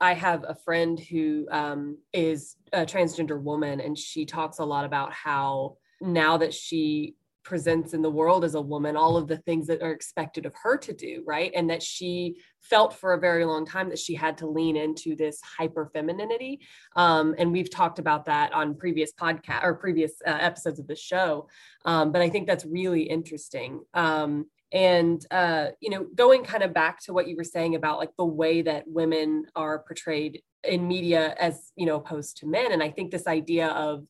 I 0.02 0.14
have 0.16 0.44
a 0.48 0.56
friend 0.56 1.00
who 1.00 1.48
um, 1.52 2.00
is 2.12 2.58
a 2.74 2.86
transgender 2.86 3.40
woman, 3.40 3.80
and 3.80 3.98
she 3.98 4.26
talks 4.26 4.58
a 4.58 4.66
lot 4.66 4.84
about 4.84 5.14
how 5.14 5.78
now 6.02 6.38
that 6.38 6.54
she 6.54 7.16
presents 7.44 7.94
in 7.94 8.02
the 8.02 8.10
world 8.10 8.44
as 8.44 8.56
a 8.56 8.62
woman 8.62 8.96
all 8.96 9.18
of 9.18 9.28
the 9.28 9.38
things 9.38 9.68
that 9.68 9.82
are 9.82 9.92
expected 9.92 10.46
of 10.46 10.54
her 10.64 10.78
to 10.78 10.94
do 10.94 11.24
right? 11.26 11.52
And 11.54 11.70
that 11.70 11.84
she 11.84 12.38
felt 12.62 12.94
for 12.94 13.14
a 13.14 13.20
very 13.20 13.44
long 13.46 13.66
time 13.66 13.90
that 13.90 14.00
she 14.00 14.16
had 14.16 14.38
to 14.38 14.48
lean 14.48 14.78
into 14.78 15.16
this 15.16 15.42
hyper 15.42 15.90
femininity 15.94 16.62
um, 16.96 17.36
and 17.38 17.52
we've 17.52 17.70
talked 17.70 18.00
about 18.00 18.26
that 18.26 18.54
on 18.54 18.76
previous 18.76 19.12
podcast 19.14 19.64
or 19.64 19.74
previous 19.76 20.14
uh, 20.26 20.38
episodes 20.40 20.80
of 20.80 20.88
the 20.88 20.96
show. 20.96 21.48
Um, 21.86 22.12
but 22.12 22.22
i 22.22 22.30
think 22.30 22.48
that's 22.48 22.66
really 22.66 23.04
interesting. 23.04 23.82
Um, 23.94 24.46
and 24.72 25.24
uh, 25.30 25.68
you 25.82 25.90
know 25.90 26.08
going 26.16 26.44
kind 26.44 26.64
of 26.64 26.74
back 26.74 27.00
to 27.04 27.14
what 27.14 27.28
you 27.28 27.36
were 27.36 27.44
saying 27.44 27.76
about 27.76 28.00
like 28.00 28.16
the 28.18 28.26
way 28.26 28.62
that 28.64 28.88
women 28.88 29.46
are 29.56 29.80
portrayed 29.80 30.42
in 30.64 30.88
media 30.88 31.36
as 31.40 31.72
you 31.76 31.86
know 31.86 31.98
opposed 31.98 32.38
to 32.38 32.48
men. 32.48 32.72
And 32.72 32.82
i 32.82 32.90
think 32.90 33.12
this 33.12 33.28
idea 33.28 33.68
of 33.68 34.06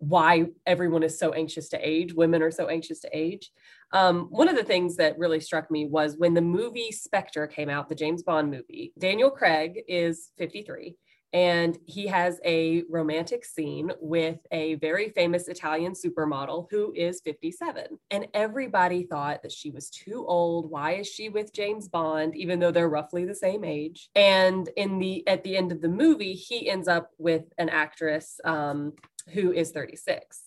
why 0.00 0.46
everyone 0.66 1.02
is 1.02 1.18
so 1.18 1.32
anxious 1.32 1.68
to 1.68 1.88
age 1.88 2.12
women 2.14 2.42
are 2.42 2.50
so 2.50 2.66
anxious 2.68 3.00
to 3.00 3.08
age 3.16 3.50
um, 3.92 4.26
one 4.30 4.48
of 4.48 4.56
the 4.56 4.64
things 4.64 4.96
that 4.96 5.18
really 5.18 5.40
struck 5.40 5.70
me 5.70 5.86
was 5.86 6.16
when 6.16 6.34
the 6.34 6.40
movie 6.40 6.90
spectre 6.90 7.46
came 7.46 7.68
out 7.68 7.88
the 7.88 7.94
james 7.94 8.22
bond 8.22 8.50
movie 8.50 8.92
daniel 8.98 9.30
craig 9.30 9.80
is 9.86 10.30
53 10.38 10.96
and 11.32 11.78
he 11.86 12.06
has 12.08 12.40
a 12.44 12.82
romantic 12.88 13.44
scene 13.44 13.92
with 14.00 14.38
a 14.50 14.74
very 14.76 15.10
famous 15.10 15.48
Italian 15.48 15.92
supermodel 15.92 16.66
who 16.70 16.92
is 16.94 17.20
57. 17.20 17.84
And 18.10 18.26
everybody 18.34 19.04
thought 19.04 19.42
that 19.42 19.52
she 19.52 19.70
was 19.70 19.90
too 19.90 20.24
old. 20.26 20.70
Why 20.70 20.94
is 20.94 21.06
she 21.06 21.28
with 21.28 21.52
James 21.52 21.88
Bond, 21.88 22.34
even 22.36 22.58
though 22.58 22.72
they're 22.72 22.88
roughly 22.88 23.24
the 23.24 23.34
same 23.34 23.64
age? 23.64 24.10
And 24.14 24.68
in 24.76 24.98
the 24.98 25.26
at 25.28 25.44
the 25.44 25.56
end 25.56 25.70
of 25.70 25.80
the 25.80 25.88
movie, 25.88 26.34
he 26.34 26.68
ends 26.68 26.88
up 26.88 27.10
with 27.18 27.44
an 27.58 27.68
actress 27.68 28.40
um, 28.44 28.94
who 29.32 29.52
is 29.52 29.70
36. 29.70 30.42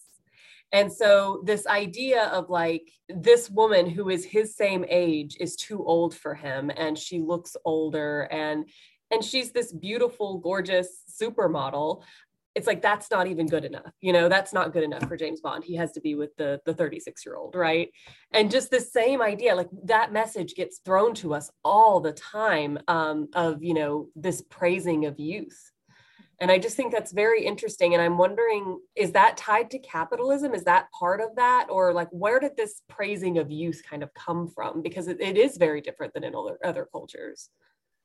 And 0.74 0.92
so, 0.92 1.44
this 1.46 1.68
idea 1.68 2.26
of 2.26 2.50
like 2.50 2.92
this 3.08 3.50
woman 3.50 3.88
who 3.88 4.10
is 4.10 4.26
his 4.26 4.56
same 4.56 4.84
age 4.90 5.38
is 5.40 5.56
too 5.56 5.86
old 5.86 6.16
for 6.16 6.34
him, 6.34 6.72
and 6.76 6.98
she 6.98 7.20
looks 7.20 7.56
older, 7.64 8.24
and 8.32 8.68
and 9.12 9.24
she's 9.24 9.52
this 9.52 9.72
beautiful, 9.72 10.40
gorgeous 10.40 11.04
supermodel. 11.22 12.02
It's 12.56 12.66
like 12.66 12.82
that's 12.82 13.12
not 13.12 13.28
even 13.28 13.46
good 13.46 13.66
enough. 13.66 13.94
You 14.02 14.14
know, 14.14 14.30
that's 14.30 14.52
not 14.52 14.74
good 14.74 14.84
enough 14.84 15.08
for 15.08 15.16
James 15.16 15.42
Bond. 15.42 15.64
He 15.64 15.76
has 15.76 15.92
to 15.92 16.02
be 16.02 16.16
with 16.16 16.36
the 16.38 16.60
the 16.66 16.74
36 16.74 17.24
year 17.24 17.36
old, 17.36 17.54
right? 17.54 17.90
And 18.32 18.50
just 18.50 18.72
the 18.72 18.80
same 18.82 19.22
idea, 19.22 19.56
like 19.56 19.70
that 19.86 20.12
message 20.12 20.56
gets 20.56 20.80
thrown 20.80 21.14
to 21.16 21.36
us 21.36 21.52
all 21.64 22.00
the 22.00 22.14
time 22.14 22.80
um, 22.88 23.28
of 23.36 23.62
you 23.62 23.76
know 23.76 24.10
this 24.16 24.42
praising 24.42 25.06
of 25.06 25.20
youth. 25.20 25.72
And 26.40 26.52
I 26.52 26.58
just 26.58 26.76
think 26.76 26.92
that's 26.92 27.12
very 27.12 27.46
interesting. 27.46 27.94
And 27.94 28.02
I'm 28.02 28.18
wondering, 28.18 28.80
is 28.96 29.12
that 29.12 29.38
tied 29.38 29.70
to 29.72 29.80
capitalism? 29.80 30.54
Is 30.54 30.64
that 30.64 30.88
part 30.92 31.22
of 31.22 31.36
that? 31.36 31.68
Or 31.70 31.94
like, 31.94 32.10
where 32.12 32.40
did 32.40 32.58
this 32.58 32.82
praising 32.90 33.38
of 33.38 33.52
youth 33.52 33.82
kind 33.88 34.04
of 34.04 34.14
come 34.14 34.48
from? 34.48 34.82
Because 34.82 35.08
it, 35.08 35.22
it 35.22 35.38
is 35.38 35.58
very 35.58 35.82
different 35.82 36.14
than 36.14 36.24
in 36.24 36.36
other, 36.36 36.58
other 36.64 36.88
cultures. 36.92 37.50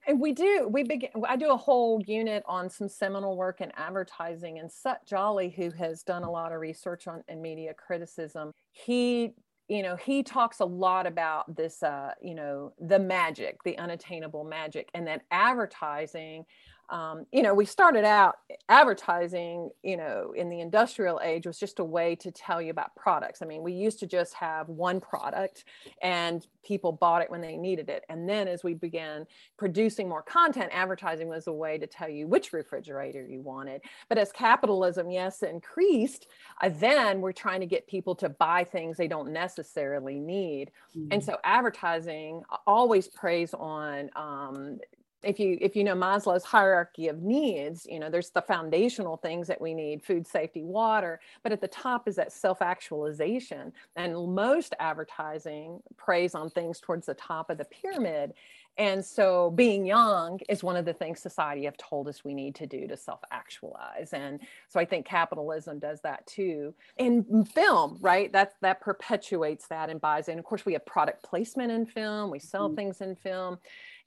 And 0.06 0.20
we 0.20 0.32
do, 0.32 0.68
we 0.70 0.84
begin, 0.84 1.10
I 1.26 1.36
do 1.36 1.50
a 1.50 1.56
whole 1.56 2.02
unit 2.06 2.42
on 2.46 2.70
some 2.70 2.88
seminal 2.88 3.36
work 3.36 3.60
in 3.60 3.72
advertising 3.76 4.58
and 4.58 4.70
Sut 4.70 5.00
Jhally, 5.10 5.54
who 5.54 5.70
has 5.72 6.02
done 6.02 6.22
a 6.22 6.30
lot 6.30 6.52
of 6.52 6.60
research 6.60 7.06
on 7.08 7.22
and 7.28 7.42
media 7.42 7.74
criticism, 7.74 8.52
he 8.72 9.34
you 9.68 9.82
know 9.82 9.96
he 9.96 10.22
talks 10.22 10.60
a 10.60 10.64
lot 10.64 11.06
about 11.06 11.54
this 11.54 11.82
uh, 11.82 12.12
you 12.22 12.34
know 12.34 12.72
the 12.80 12.98
magic 12.98 13.62
the 13.64 13.76
unattainable 13.78 14.44
magic 14.44 14.88
and 14.94 15.06
that 15.06 15.22
advertising 15.30 16.44
um, 16.90 17.26
you 17.32 17.42
know, 17.42 17.52
we 17.52 17.66
started 17.66 18.04
out 18.04 18.38
advertising, 18.68 19.70
you 19.82 19.96
know, 19.96 20.32
in 20.34 20.48
the 20.48 20.60
industrial 20.60 21.20
age 21.22 21.46
was 21.46 21.58
just 21.58 21.80
a 21.80 21.84
way 21.84 22.14
to 22.16 22.30
tell 22.30 22.62
you 22.62 22.70
about 22.70 22.94
products. 22.96 23.42
I 23.42 23.46
mean, 23.46 23.62
we 23.62 23.72
used 23.72 23.98
to 24.00 24.06
just 24.06 24.32
have 24.34 24.68
one 24.68 25.00
product 25.00 25.64
and 26.00 26.46
people 26.64 26.92
bought 26.92 27.20
it 27.20 27.30
when 27.30 27.40
they 27.40 27.56
needed 27.56 27.90
it. 27.90 28.04
And 28.08 28.28
then 28.28 28.48
as 28.48 28.64
we 28.64 28.72
began 28.72 29.26
producing 29.58 30.08
more 30.08 30.22
content, 30.22 30.70
advertising 30.72 31.28
was 31.28 31.46
a 31.46 31.52
way 31.52 31.76
to 31.76 31.86
tell 31.86 32.08
you 32.08 32.26
which 32.26 32.52
refrigerator 32.52 33.26
you 33.26 33.42
wanted. 33.42 33.82
But 34.08 34.16
as 34.16 34.32
capitalism, 34.32 35.10
yes, 35.10 35.42
increased, 35.42 36.28
uh, 36.62 36.70
then 36.70 37.20
we're 37.20 37.32
trying 37.32 37.60
to 37.60 37.66
get 37.66 37.86
people 37.86 38.14
to 38.16 38.30
buy 38.30 38.64
things 38.64 38.96
they 38.96 39.08
don't 39.08 39.32
necessarily 39.32 40.18
need. 40.18 40.70
Mm-hmm. 40.96 41.08
And 41.12 41.24
so 41.24 41.36
advertising 41.44 42.42
always 42.66 43.08
preys 43.08 43.52
on 43.52 44.10
um, 44.16 44.78
if 45.22 45.40
you 45.40 45.58
if 45.60 45.74
you 45.74 45.82
know 45.82 45.94
maslow's 45.94 46.44
hierarchy 46.44 47.08
of 47.08 47.22
needs 47.22 47.86
you 47.90 47.98
know 47.98 48.08
there's 48.08 48.30
the 48.30 48.42
foundational 48.42 49.16
things 49.16 49.48
that 49.48 49.60
we 49.60 49.74
need 49.74 50.02
food 50.02 50.26
safety 50.26 50.62
water 50.62 51.20
but 51.42 51.52
at 51.52 51.60
the 51.60 51.68
top 51.68 52.08
is 52.08 52.16
that 52.16 52.32
self-actualization. 52.32 53.72
And 53.96 54.34
most 54.34 54.74
advertising 54.78 55.80
preys 55.96 56.34
on 56.34 56.50
things 56.50 56.80
towards 56.80 57.06
the 57.06 57.14
top 57.14 57.50
of 57.50 57.58
the 57.58 57.64
pyramid. 57.64 58.34
And 58.76 59.04
so 59.04 59.50
being 59.50 59.84
young 59.84 60.38
is 60.48 60.62
one 60.62 60.76
of 60.76 60.84
the 60.84 60.92
things 60.92 61.20
society 61.20 61.64
have 61.64 61.76
told 61.76 62.06
us 62.06 62.24
we 62.24 62.32
need 62.32 62.54
to 62.56 62.66
do 62.66 62.86
to 62.86 62.96
self-actualize. 62.96 64.12
And 64.12 64.40
so 64.68 64.78
i 64.78 64.84
think 64.84 65.04
capitalism 65.04 65.78
does 65.78 66.00
that 66.02 66.26
too. 66.26 66.74
In 66.96 67.44
film 67.44 67.98
right 68.00 68.32
that 68.32 68.54
that 68.60 68.80
perpetuates 68.80 69.66
that 69.68 69.90
and 69.90 70.00
buys 70.00 70.28
in. 70.28 70.38
Of 70.38 70.44
course 70.44 70.64
we 70.64 70.74
have 70.74 70.86
product 70.86 71.24
placement 71.24 71.72
in 71.72 71.86
film. 71.86 72.30
We 72.30 72.38
sell 72.38 72.68
mm-hmm. 72.68 72.76
things 72.76 73.00
in 73.00 73.16
film 73.16 73.58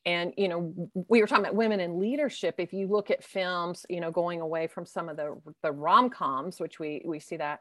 and 0.06 0.34
you 0.38 0.48
know 0.48 0.74
we 1.08 1.22
were 1.22 1.28
talking 1.28 1.46
about 1.46 1.56
women 1.56 1.80
in 1.80 2.00
leadership 2.00 2.56
if 2.58 2.74
you 2.74 2.88
look 2.88 3.12
at 3.12 3.24
films 3.24 3.86
you 3.90 4.02
know 4.02 4.12
going 4.12 4.42
away 4.42 4.68
from 4.68 4.86
some 4.86 5.10
of 5.10 5.18
the 5.18 5.36
the 5.62 5.72
rom-coms 5.72 6.60
which 6.60 6.80
we 6.80 7.02
we 7.06 7.20
see 7.20 7.38
that 7.38 7.60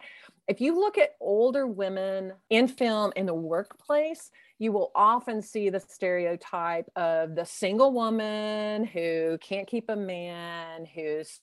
if 0.48 0.60
you 0.60 0.78
look 0.78 0.96
at 0.96 1.16
older 1.20 1.66
women 1.66 2.32
in 2.48 2.66
film 2.66 3.12
in 3.16 3.26
the 3.26 3.34
workplace 3.34 4.30
you 4.58 4.72
will 4.72 4.90
often 4.94 5.42
see 5.42 5.70
the 5.70 5.80
stereotype 5.80 6.88
of 6.96 7.34
the 7.34 7.44
single 7.44 7.92
woman 7.92 8.84
who 8.84 9.36
can't 9.40 9.66
keep 9.66 9.88
a 9.88 9.96
man 9.96 10.86
who's 10.86 11.40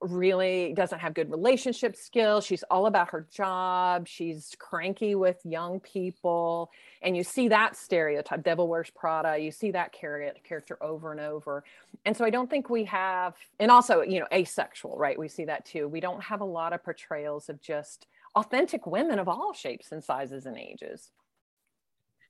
really 0.00 0.72
doesn't 0.74 1.00
have 1.00 1.14
good 1.14 1.30
relationship 1.30 1.96
skills. 1.96 2.46
She's 2.46 2.62
all 2.70 2.86
about 2.86 3.10
her 3.10 3.26
job. 3.32 4.06
She's 4.06 4.54
cranky 4.58 5.14
with 5.14 5.38
young 5.44 5.80
people. 5.80 6.70
And 7.02 7.16
you 7.16 7.24
see 7.24 7.48
that 7.48 7.76
stereotype, 7.76 8.44
Devil 8.44 8.68
Wears 8.68 8.90
Prada, 8.90 9.38
you 9.38 9.50
see 9.50 9.70
that 9.72 9.92
character 9.92 10.78
over 10.80 11.12
and 11.12 11.20
over. 11.20 11.64
And 12.04 12.16
so 12.16 12.24
I 12.24 12.30
don't 12.30 12.48
think 12.48 12.70
we 12.70 12.84
have, 12.84 13.34
and 13.58 13.70
also, 13.70 14.02
you 14.02 14.20
know, 14.20 14.26
asexual, 14.32 14.96
right? 14.96 15.18
We 15.18 15.28
see 15.28 15.44
that 15.46 15.64
too. 15.64 15.88
We 15.88 16.00
don't 16.00 16.22
have 16.22 16.40
a 16.40 16.44
lot 16.44 16.72
of 16.72 16.84
portrayals 16.84 17.48
of 17.48 17.60
just 17.60 18.06
authentic 18.34 18.86
women 18.86 19.18
of 19.18 19.28
all 19.28 19.52
shapes 19.52 19.90
and 19.90 20.02
sizes 20.02 20.46
and 20.46 20.56
ages. 20.56 21.10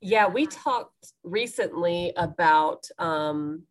Yeah, 0.00 0.28
we 0.28 0.46
talked 0.46 1.12
recently 1.24 2.12
about 2.16 2.88
um, 2.98 3.64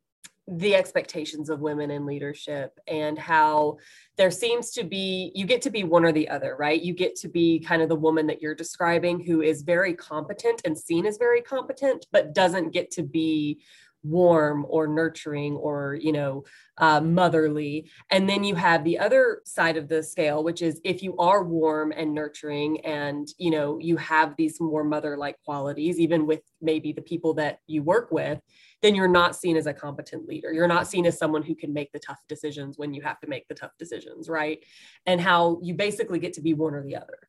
the 0.47 0.75
expectations 0.75 1.49
of 1.49 1.59
women 1.59 1.91
in 1.91 2.05
leadership 2.05 2.79
and 2.87 3.19
how 3.19 3.77
there 4.15 4.31
seems 4.31 4.71
to 4.71 4.83
be 4.85 5.31
you 5.35 5.45
get 5.45 5.61
to 5.61 5.69
be 5.69 5.83
one 5.83 6.05
or 6.05 6.13
the 6.13 6.29
other 6.29 6.55
right? 6.57 6.81
You 6.81 6.93
get 6.93 7.15
to 7.17 7.27
be 7.27 7.59
kind 7.59 7.81
of 7.81 7.89
the 7.89 7.95
woman 7.95 8.27
that 8.27 8.41
you're 8.41 8.55
describing 8.55 9.19
who 9.19 9.41
is 9.41 9.61
very 9.61 9.93
competent 9.93 10.61
and 10.63 10.77
seen 10.77 11.05
as 11.05 11.17
very 11.17 11.41
competent 11.41 12.05
but 12.11 12.33
doesn't 12.33 12.71
get 12.71 12.91
to 12.91 13.03
be 13.03 13.59
warm 14.07 14.65
or 14.69 14.87
nurturing 14.87 15.55
or 15.55 15.97
you 15.99 16.11
know 16.11 16.43
uh, 16.77 17.01
motherly 17.01 17.89
and 18.11 18.29
then 18.29 18.43
you 18.43 18.55
have 18.55 18.83
the 18.83 18.97
other 18.97 19.41
side 19.45 19.77
of 19.77 19.87
the 19.87 20.01
scale 20.01 20.43
which 20.43 20.61
is 20.61 20.79
if 20.83 21.03
you 21.03 21.15
are 21.17 21.43
warm 21.43 21.91
and 21.91 22.13
nurturing 22.13 22.79
and 22.85 23.27
you 23.37 23.51
know 23.51 23.77
you 23.79 23.97
have 23.97 24.35
these 24.37 24.59
more 24.59 24.83
mother 24.83 25.17
like 25.17 25.37
qualities 25.43 25.99
even 25.99 26.25
with 26.25 26.41
maybe 26.61 26.91
the 26.91 27.01
people 27.01 27.33
that 27.33 27.59
you 27.67 27.83
work 27.83 28.11
with 28.11 28.39
then 28.81 28.95
you're 28.95 29.07
not 29.07 29.35
seen 29.35 29.57
as 29.57 29.65
a 29.65 29.73
competent 29.73 30.27
leader. 30.27 30.53
You're 30.53 30.67
not 30.67 30.87
seen 30.87 31.05
as 31.05 31.17
someone 31.17 31.43
who 31.43 31.55
can 31.55 31.73
make 31.73 31.91
the 31.91 31.99
tough 31.99 32.19
decisions 32.27 32.77
when 32.77 32.93
you 32.93 33.01
have 33.01 33.19
to 33.21 33.27
make 33.27 33.47
the 33.47 33.55
tough 33.55 33.71
decisions, 33.79 34.29
right? 34.29 34.63
And 35.05 35.19
how 35.19 35.59
you 35.63 35.73
basically 35.73 36.19
get 36.19 36.33
to 36.33 36.41
be 36.41 36.53
one 36.53 36.75
or 36.75 36.83
the 36.83 36.95
other. 36.95 37.27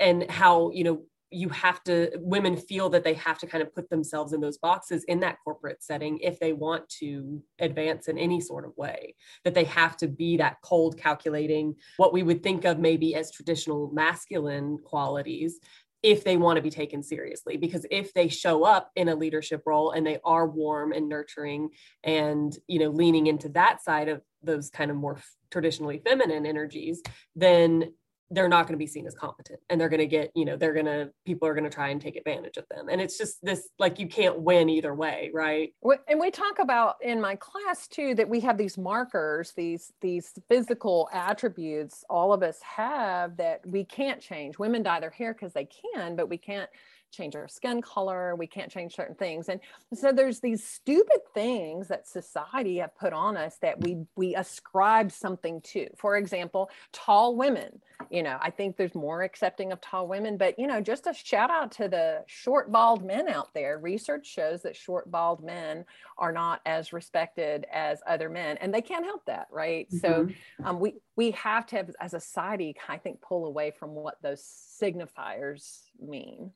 And 0.00 0.30
how, 0.30 0.70
you 0.72 0.84
know, 0.84 1.02
you 1.30 1.48
have 1.48 1.82
to 1.84 2.10
women 2.18 2.56
feel 2.56 2.88
that 2.88 3.02
they 3.02 3.14
have 3.14 3.38
to 3.38 3.46
kind 3.46 3.62
of 3.62 3.74
put 3.74 3.90
themselves 3.90 4.32
in 4.32 4.40
those 4.40 4.58
boxes 4.58 5.04
in 5.04 5.20
that 5.20 5.38
corporate 5.42 5.82
setting 5.82 6.18
if 6.18 6.38
they 6.38 6.52
want 6.52 6.88
to 6.88 7.42
advance 7.58 8.08
in 8.08 8.16
any 8.16 8.40
sort 8.40 8.64
of 8.64 8.76
way 8.76 9.14
that 9.44 9.54
they 9.54 9.64
have 9.64 9.96
to 9.96 10.06
be 10.06 10.36
that 10.36 10.56
cold 10.62 10.96
calculating 10.96 11.74
what 11.96 12.12
we 12.12 12.22
would 12.22 12.42
think 12.42 12.64
of 12.64 12.78
maybe 12.78 13.14
as 13.14 13.32
traditional 13.32 13.90
masculine 13.92 14.78
qualities 14.84 15.58
if 16.02 16.22
they 16.22 16.36
want 16.36 16.56
to 16.56 16.62
be 16.62 16.70
taken 16.70 17.02
seriously. 17.02 17.56
Because 17.56 17.84
if 17.90 18.14
they 18.14 18.28
show 18.28 18.62
up 18.62 18.92
in 18.94 19.08
a 19.08 19.14
leadership 19.16 19.62
role 19.66 19.90
and 19.90 20.06
they 20.06 20.20
are 20.24 20.46
warm 20.46 20.92
and 20.92 21.08
nurturing 21.08 21.70
and 22.04 22.56
you 22.68 22.78
know 22.78 22.90
leaning 22.90 23.26
into 23.26 23.48
that 23.50 23.82
side 23.82 24.08
of 24.08 24.20
those 24.42 24.70
kind 24.70 24.90
of 24.90 24.96
more 24.96 25.18
traditionally 25.50 26.00
feminine 26.04 26.46
energies 26.46 27.02
then 27.34 27.92
they're 28.30 28.48
not 28.48 28.66
going 28.66 28.74
to 28.74 28.78
be 28.78 28.86
seen 28.86 29.06
as 29.06 29.14
competent 29.14 29.60
and 29.70 29.80
they're 29.80 29.88
going 29.88 30.00
to 30.00 30.06
get 30.06 30.30
you 30.34 30.44
know 30.44 30.56
they're 30.56 30.72
going 30.72 30.86
to 30.86 31.10
people 31.24 31.46
are 31.46 31.54
going 31.54 31.64
to 31.64 31.70
try 31.70 31.88
and 31.88 32.00
take 32.00 32.16
advantage 32.16 32.56
of 32.56 32.64
them. 32.70 32.88
And 32.88 33.00
it's 33.00 33.16
just 33.16 33.38
this 33.42 33.68
like 33.78 33.98
you 33.98 34.08
can't 34.08 34.40
win 34.40 34.68
either 34.68 34.94
way 34.94 35.30
right? 35.32 35.72
And 36.08 36.18
we 36.18 36.30
talk 36.30 36.58
about 36.58 36.96
in 37.02 37.20
my 37.20 37.36
class 37.36 37.86
too 37.86 38.14
that 38.16 38.28
we 38.28 38.40
have 38.40 38.58
these 38.58 38.76
markers 38.76 39.52
these 39.56 39.92
these 40.00 40.32
physical 40.48 41.08
attributes 41.12 42.04
all 42.10 42.32
of 42.32 42.42
us 42.42 42.58
have 42.62 43.36
that 43.36 43.60
we 43.66 43.84
can't 43.84 44.20
change. 44.20 44.58
Women 44.58 44.82
dye 44.82 45.00
their 45.00 45.10
hair 45.10 45.32
because 45.32 45.52
they 45.52 45.68
can 45.94 46.16
but 46.16 46.28
we 46.28 46.38
can't 46.38 46.68
change 47.10 47.36
our 47.36 47.48
skin 47.48 47.80
color, 47.82 48.34
we 48.36 48.46
can't 48.46 48.70
change 48.70 48.94
certain 48.94 49.14
things. 49.14 49.48
And 49.48 49.60
so 49.94 50.12
there's 50.12 50.40
these 50.40 50.62
stupid 50.62 51.20
things 51.34 51.88
that 51.88 52.06
society 52.06 52.78
have 52.78 52.96
put 52.96 53.12
on 53.12 53.36
us 53.36 53.56
that 53.62 53.80
we 53.80 54.04
we 54.16 54.34
ascribe 54.34 55.12
something 55.12 55.60
to. 55.62 55.88
For 55.96 56.16
example, 56.16 56.70
tall 56.92 57.36
women. 57.36 57.80
You 58.10 58.22
know, 58.22 58.38
I 58.40 58.50
think 58.50 58.76
there's 58.76 58.94
more 58.94 59.22
accepting 59.22 59.72
of 59.72 59.80
tall 59.80 60.06
women, 60.06 60.36
but 60.36 60.58
you 60.58 60.66
know, 60.66 60.80
just 60.80 61.06
a 61.06 61.14
shout 61.14 61.50
out 61.50 61.72
to 61.72 61.88
the 61.88 62.24
short 62.26 62.70
bald 62.70 63.04
men 63.04 63.28
out 63.28 63.52
there. 63.54 63.78
Research 63.78 64.26
shows 64.26 64.62
that 64.62 64.76
short 64.76 65.10
bald 65.10 65.42
men 65.42 65.84
are 66.18 66.32
not 66.32 66.60
as 66.66 66.92
respected 66.92 67.66
as 67.72 68.00
other 68.06 68.28
men, 68.28 68.58
and 68.58 68.72
they 68.72 68.82
can't 68.82 69.04
help 69.04 69.24
that, 69.26 69.48
right? 69.50 69.88
Mm-hmm. 69.88 69.98
So 69.98 70.28
um, 70.64 70.78
we 70.78 70.94
we 71.16 71.30
have 71.32 71.66
to 71.66 71.76
have, 71.76 71.90
as 72.00 72.14
a 72.14 72.20
society, 72.20 72.76
I 72.88 72.98
think, 72.98 73.20
pull 73.20 73.46
away 73.46 73.70
from 73.70 73.90
what 73.90 74.20
those 74.22 74.42
signifiers 74.80 75.82
mean. 75.98 76.52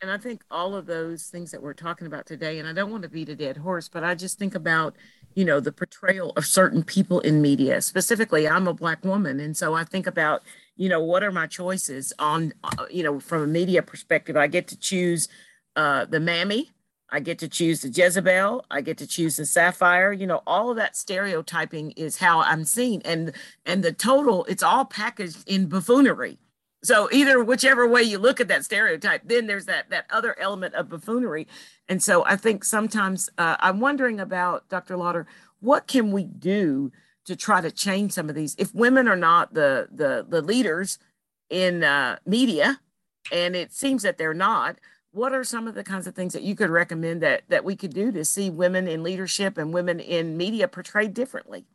And 0.00 0.12
I 0.12 0.16
think 0.16 0.44
all 0.50 0.76
of 0.76 0.86
those 0.86 1.24
things 1.24 1.50
that 1.50 1.60
we're 1.60 1.74
talking 1.74 2.06
about 2.06 2.24
today, 2.24 2.60
and 2.60 2.68
I 2.68 2.72
don't 2.72 2.90
want 2.90 3.02
to 3.02 3.08
beat 3.08 3.28
a 3.28 3.34
dead 3.34 3.56
horse, 3.56 3.88
but 3.88 4.04
I 4.04 4.14
just 4.14 4.38
think 4.38 4.54
about, 4.54 4.94
you 5.34 5.44
know, 5.44 5.58
the 5.58 5.72
portrayal 5.72 6.32
of 6.36 6.46
certain 6.46 6.84
people 6.84 7.18
in 7.20 7.42
media. 7.42 7.82
Specifically, 7.82 8.46
I'm 8.48 8.68
a 8.68 8.74
Black 8.74 9.04
woman. 9.04 9.40
And 9.40 9.56
so 9.56 9.74
I 9.74 9.82
think 9.82 10.06
about, 10.06 10.42
you 10.76 10.88
know, 10.88 11.02
what 11.02 11.24
are 11.24 11.32
my 11.32 11.48
choices 11.48 12.12
on, 12.20 12.52
uh, 12.62 12.86
you 12.88 13.02
know, 13.02 13.18
from 13.18 13.42
a 13.42 13.46
media 13.48 13.82
perspective? 13.82 14.36
I 14.36 14.46
get 14.46 14.68
to 14.68 14.78
choose 14.78 15.28
uh, 15.74 16.04
the 16.04 16.20
Mammy, 16.20 16.70
I 17.10 17.18
get 17.18 17.40
to 17.40 17.48
choose 17.48 17.80
the 17.80 17.88
Jezebel, 17.88 18.66
I 18.70 18.80
get 18.82 18.98
to 18.98 19.06
choose 19.06 19.36
the 19.36 19.46
Sapphire. 19.46 20.12
You 20.12 20.28
know, 20.28 20.42
all 20.46 20.70
of 20.70 20.76
that 20.76 20.96
stereotyping 20.96 21.92
is 21.92 22.18
how 22.18 22.40
I'm 22.40 22.64
seen. 22.64 23.02
And 23.04 23.32
and 23.66 23.82
the 23.82 23.92
total, 23.92 24.44
it's 24.44 24.62
all 24.62 24.84
packaged 24.84 25.42
in 25.48 25.66
buffoonery 25.66 26.38
so 26.82 27.08
either 27.10 27.42
whichever 27.42 27.88
way 27.88 28.02
you 28.02 28.18
look 28.18 28.40
at 28.40 28.48
that 28.48 28.64
stereotype, 28.64 29.22
then 29.24 29.46
there's 29.46 29.66
that 29.66 29.90
that 29.90 30.06
other 30.10 30.38
element 30.38 30.74
of 30.74 30.88
buffoonery. 30.88 31.46
And 31.88 32.02
so 32.02 32.24
I 32.24 32.36
think 32.36 32.64
sometimes 32.64 33.28
uh, 33.38 33.56
I'm 33.60 33.80
wondering 33.80 34.20
about 34.20 34.68
Dr. 34.68 34.96
Lauder, 34.96 35.26
what 35.60 35.86
can 35.86 36.12
we 36.12 36.24
do 36.24 36.92
to 37.24 37.34
try 37.34 37.60
to 37.60 37.70
change 37.70 38.12
some 38.12 38.28
of 38.28 38.34
these? 38.34 38.54
If 38.58 38.74
women 38.74 39.08
are 39.08 39.16
not 39.16 39.54
the 39.54 39.88
the 39.90 40.24
the 40.28 40.42
leaders 40.42 40.98
in 41.50 41.82
uh, 41.82 42.18
media, 42.24 42.80
and 43.32 43.56
it 43.56 43.72
seems 43.72 44.02
that 44.02 44.18
they're 44.18 44.34
not, 44.34 44.78
what 45.10 45.32
are 45.32 45.44
some 45.44 45.66
of 45.66 45.74
the 45.74 45.84
kinds 45.84 46.06
of 46.06 46.14
things 46.14 46.32
that 46.32 46.42
you 46.42 46.54
could 46.54 46.70
recommend 46.70 47.22
that 47.22 47.42
that 47.48 47.64
we 47.64 47.74
could 47.74 47.92
do 47.92 48.12
to 48.12 48.24
see 48.24 48.50
women 48.50 48.86
in 48.86 49.02
leadership 49.02 49.58
and 49.58 49.74
women 49.74 49.98
in 49.98 50.36
media 50.36 50.68
portrayed 50.68 51.12
differently? 51.12 51.66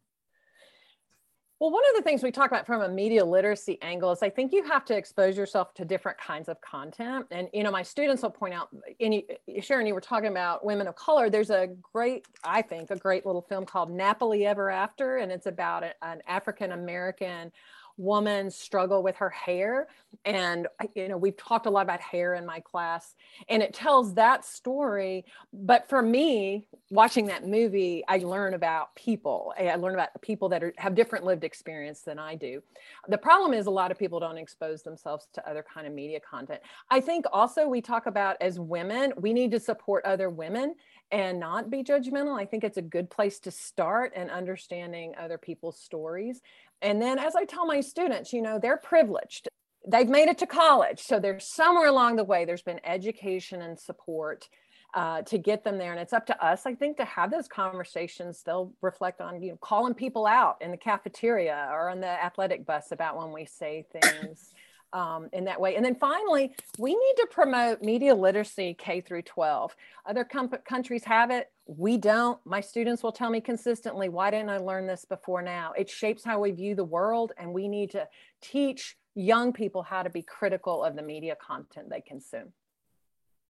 Well, 1.63 1.71
one 1.71 1.83
of 1.91 1.95
the 1.95 2.01
things 2.01 2.23
we 2.23 2.29
talk 2.29 2.51
about 2.51 2.65
from 2.65 2.81
a 2.81 2.89
media 2.89 3.23
literacy 3.23 3.77
angle 3.81 4.11
is 4.11 4.21
I 4.21 4.29
think 4.29 4.51
you 4.51 4.65
have 4.65 4.83
to 4.83 4.97
expose 4.97 5.37
yourself 5.37 5.73
to 5.75 5.85
different 5.85 6.17
kinds 6.17 6.49
of 6.49 6.59
content. 6.59 7.25
And, 7.31 7.47
you 7.53 7.63
know, 7.63 7.71
my 7.71 7.83
students 7.83 8.21
will 8.21 8.31
point 8.31 8.53
out, 8.53 8.67
and 8.99 9.13
you, 9.13 9.23
uh, 9.29 9.61
Sharon, 9.61 9.87
you 9.87 9.93
were 9.93 10.01
talking 10.01 10.27
about 10.27 10.65
women 10.65 10.87
of 10.87 10.97
color. 10.97 11.29
There's 11.29 11.51
a 11.51 11.69
great, 11.93 12.25
I 12.43 12.63
think, 12.63 12.91
a 12.91 12.97
great 12.97 13.25
little 13.25 13.41
film 13.41 13.65
called 13.65 13.89
Nappily 13.89 14.45
Ever 14.45 14.69
After, 14.69 15.19
and 15.19 15.31
it's 15.31 15.45
about 15.45 15.85
an 16.01 16.21
African 16.27 16.73
American 16.73 17.49
woman's 17.97 18.55
struggle 18.55 19.03
with 19.03 19.15
her 19.17 19.29
hair. 19.29 19.87
And, 20.25 20.67
you 20.95 21.07
know, 21.07 21.17
we've 21.17 21.37
talked 21.37 21.65
a 21.65 21.69
lot 21.69 21.81
about 21.81 21.99
hair 21.99 22.35
in 22.35 22.45
my 22.45 22.59
class, 22.59 23.15
and 23.49 23.63
it 23.63 23.73
tells 23.73 24.13
that 24.13 24.45
story. 24.45 25.25
But 25.51 25.89
for 25.89 26.01
me, 26.01 26.67
watching 26.91 27.27
that 27.27 27.47
movie, 27.47 28.03
I 28.07 28.19
learn 28.19 28.53
about 28.53 28.95
people. 28.95 29.53
I 29.57 29.75
learn 29.75 29.95
about 29.95 30.09
people 30.21 30.49
that 30.49 30.63
are, 30.63 30.73
have 30.77 30.95
different 30.95 31.25
lived 31.25 31.43
experience 31.43 32.01
than 32.01 32.19
I 32.19 32.35
do. 32.35 32.61
The 33.07 33.17
problem 33.17 33.53
is 33.53 33.65
a 33.65 33.71
lot 33.71 33.91
of 33.91 33.97
people 33.97 34.19
don't 34.19 34.37
expose 34.37 34.83
themselves 34.83 35.27
to 35.33 35.49
other 35.49 35.63
kind 35.63 35.87
of 35.87 35.93
media 35.93 36.19
content. 36.19 36.61
I 36.89 37.01
think 37.01 37.25
also 37.31 37.67
we 37.67 37.81
talk 37.81 38.05
about 38.05 38.37
as 38.39 38.59
women, 38.59 39.13
we 39.17 39.33
need 39.33 39.51
to 39.51 39.59
support 39.59 40.05
other 40.05 40.29
women 40.29 40.75
and 41.11 41.39
not 41.39 41.69
be 41.69 41.83
judgmental. 41.83 42.39
I 42.39 42.45
think 42.45 42.63
it's 42.63 42.77
a 42.77 42.81
good 42.81 43.09
place 43.09 43.39
to 43.41 43.51
start 43.51 44.13
and 44.15 44.31
understanding 44.31 45.13
other 45.19 45.37
people's 45.37 45.79
stories. 45.79 46.41
And 46.83 47.01
then, 47.01 47.17
as 47.17 47.35
I 47.35 47.45
tell 47.45 47.65
my 47.65 47.81
students, 47.81 48.33
you 48.33 48.41
know, 48.41 48.59
they're 48.59 48.77
privileged. 48.77 49.47
They've 49.87 50.07
made 50.07 50.29
it 50.29 50.37
to 50.39 50.47
college. 50.47 50.99
So 50.99 51.19
there's 51.19 51.47
somewhere 51.47 51.87
along 51.87 52.17
the 52.17 52.23
way, 52.23 52.45
there's 52.45 52.61
been 52.61 52.79
education 52.85 53.61
and 53.61 53.79
support 53.79 54.47
uh, 54.93 55.23
to 55.23 55.37
get 55.37 55.63
them 55.63 55.77
there. 55.77 55.91
And 55.91 55.99
it's 55.99 56.13
up 56.13 56.25
to 56.27 56.45
us, 56.45 56.65
I 56.65 56.75
think, 56.75 56.97
to 56.97 57.05
have 57.05 57.31
those 57.31 57.47
conversations. 57.47 58.43
They'll 58.43 58.73
reflect 58.81 59.21
on, 59.21 59.41
you 59.41 59.51
know, 59.51 59.57
calling 59.57 59.93
people 59.93 60.25
out 60.27 60.57
in 60.61 60.71
the 60.71 60.77
cafeteria 60.77 61.69
or 61.71 61.89
on 61.89 61.99
the 61.99 62.07
athletic 62.07 62.65
bus 62.65 62.91
about 62.91 63.17
when 63.17 63.31
we 63.31 63.45
say 63.45 63.85
things 63.91 64.53
um, 64.93 65.27
in 65.33 65.43
that 65.45 65.59
way. 65.59 65.75
And 65.75 65.83
then 65.83 65.95
finally, 65.95 66.53
we 66.77 66.91
need 66.91 67.13
to 67.17 67.27
promote 67.29 67.81
media 67.81 68.13
literacy 68.15 68.75
K 68.75 69.01
through 69.01 69.23
12. 69.23 69.75
Other 70.05 70.23
com- 70.23 70.49
countries 70.49 71.03
have 71.03 71.31
it. 71.31 71.51
We 71.65 71.97
don't. 71.97 72.39
My 72.45 72.61
students 72.61 73.03
will 73.03 73.11
tell 73.11 73.29
me 73.29 73.41
consistently, 73.41 74.07
why 74.09 74.29
didn't 74.31 74.49
I 74.49 74.57
learn 74.57 74.85
this 74.85 75.03
before 75.03 75.41
now? 75.41 75.73
It 75.77 75.89
shapes 75.89 76.23
how 76.23 76.39
we 76.39 76.51
view 76.51 76.75
the 76.75 76.83
world, 76.83 77.33
and 77.37 77.53
we 77.53 77.67
need 77.67 77.91
to 77.91 78.07
teach 78.41 78.95
young 79.15 79.51
people 79.51 79.83
how 79.83 80.03
to 80.03 80.09
be 80.09 80.21
critical 80.21 80.83
of 80.83 80.95
the 80.95 81.01
media 81.01 81.35
content 81.35 81.89
they 81.89 82.01
consume. 82.01 82.53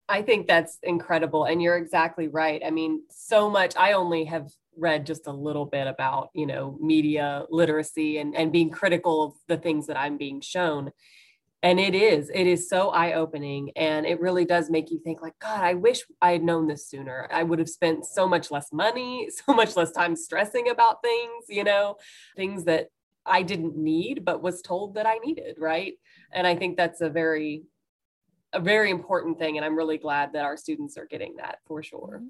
I 0.09 0.23
think 0.23 0.47
that's 0.47 0.79
incredible. 0.83 1.45
And 1.45 1.61
you're 1.61 1.77
exactly 1.77 2.29
right. 2.29 2.63
I 2.65 2.71
mean, 2.71 3.03
so 3.11 3.51
much, 3.51 3.77
I 3.77 3.93
only 3.93 4.25
have 4.25 4.51
read 4.77 5.05
just 5.05 5.27
a 5.27 5.33
little 5.33 5.67
bit 5.67 5.87
about, 5.87 6.31
you 6.33 6.47
know, 6.47 6.79
media 6.81 7.45
literacy 7.51 8.19
and, 8.19 8.35
and 8.35 8.51
being 8.51 8.71
critical 8.71 9.23
of 9.23 9.33
the 9.49 9.59
things 9.59 9.87
that 9.89 9.99
I'm 9.99 10.17
being 10.17 10.41
shown 10.41 10.93
and 11.63 11.81
it 11.81 11.95
is 11.95 12.31
it 12.33 12.47
is 12.47 12.69
so 12.69 12.91
eye-opening 12.91 13.71
and 13.75 14.07
it 14.07 14.21
really 14.21 14.45
does 14.45 14.71
make 14.71 14.91
you 14.91 14.99
think 14.99 15.21
like 15.21 15.37
god 15.41 15.61
i 15.61 15.75
wish 15.75 16.03
i 16.23 16.33
had 16.33 16.43
known 16.43 16.67
this 16.67 16.87
sooner 16.87 17.29
i 17.33 17.43
would 17.43 17.59
have 17.59 17.69
spent 17.69 18.05
so 18.07 18.29
much 18.29 18.51
less 18.51 18.73
money 18.73 19.29
so 19.47 19.53
much 19.53 19.77
less 19.77 19.93
time 19.93 20.15
stressing 20.15 20.69
about 20.69 21.03
things 21.03 21.45
you 21.49 21.65
know 21.65 21.97
things 22.37 22.65
that 22.65 22.89
i 23.27 23.43
didn't 23.43 23.77
need 23.77 24.25
but 24.25 24.43
was 24.43 24.63
told 24.63 24.95
that 24.95 25.07
i 25.07 25.19
needed 25.19 25.57
right 25.59 25.95
and 26.33 26.47
i 26.47 26.55
think 26.55 26.77
that's 26.77 27.01
a 27.01 27.11
very 27.11 27.63
a 28.53 28.61
very 28.61 28.91
important 28.91 29.39
thing 29.39 29.57
and 29.57 29.67
i'm 29.67 29.77
really 29.77 29.99
glad 29.99 30.33
that 30.33 30.45
our 30.45 30.57
students 30.57 30.97
are 30.97 31.07
getting 31.07 31.37
that 31.37 31.59
for 31.67 31.83
sure 31.83 32.21
mm-hmm. 32.21 32.29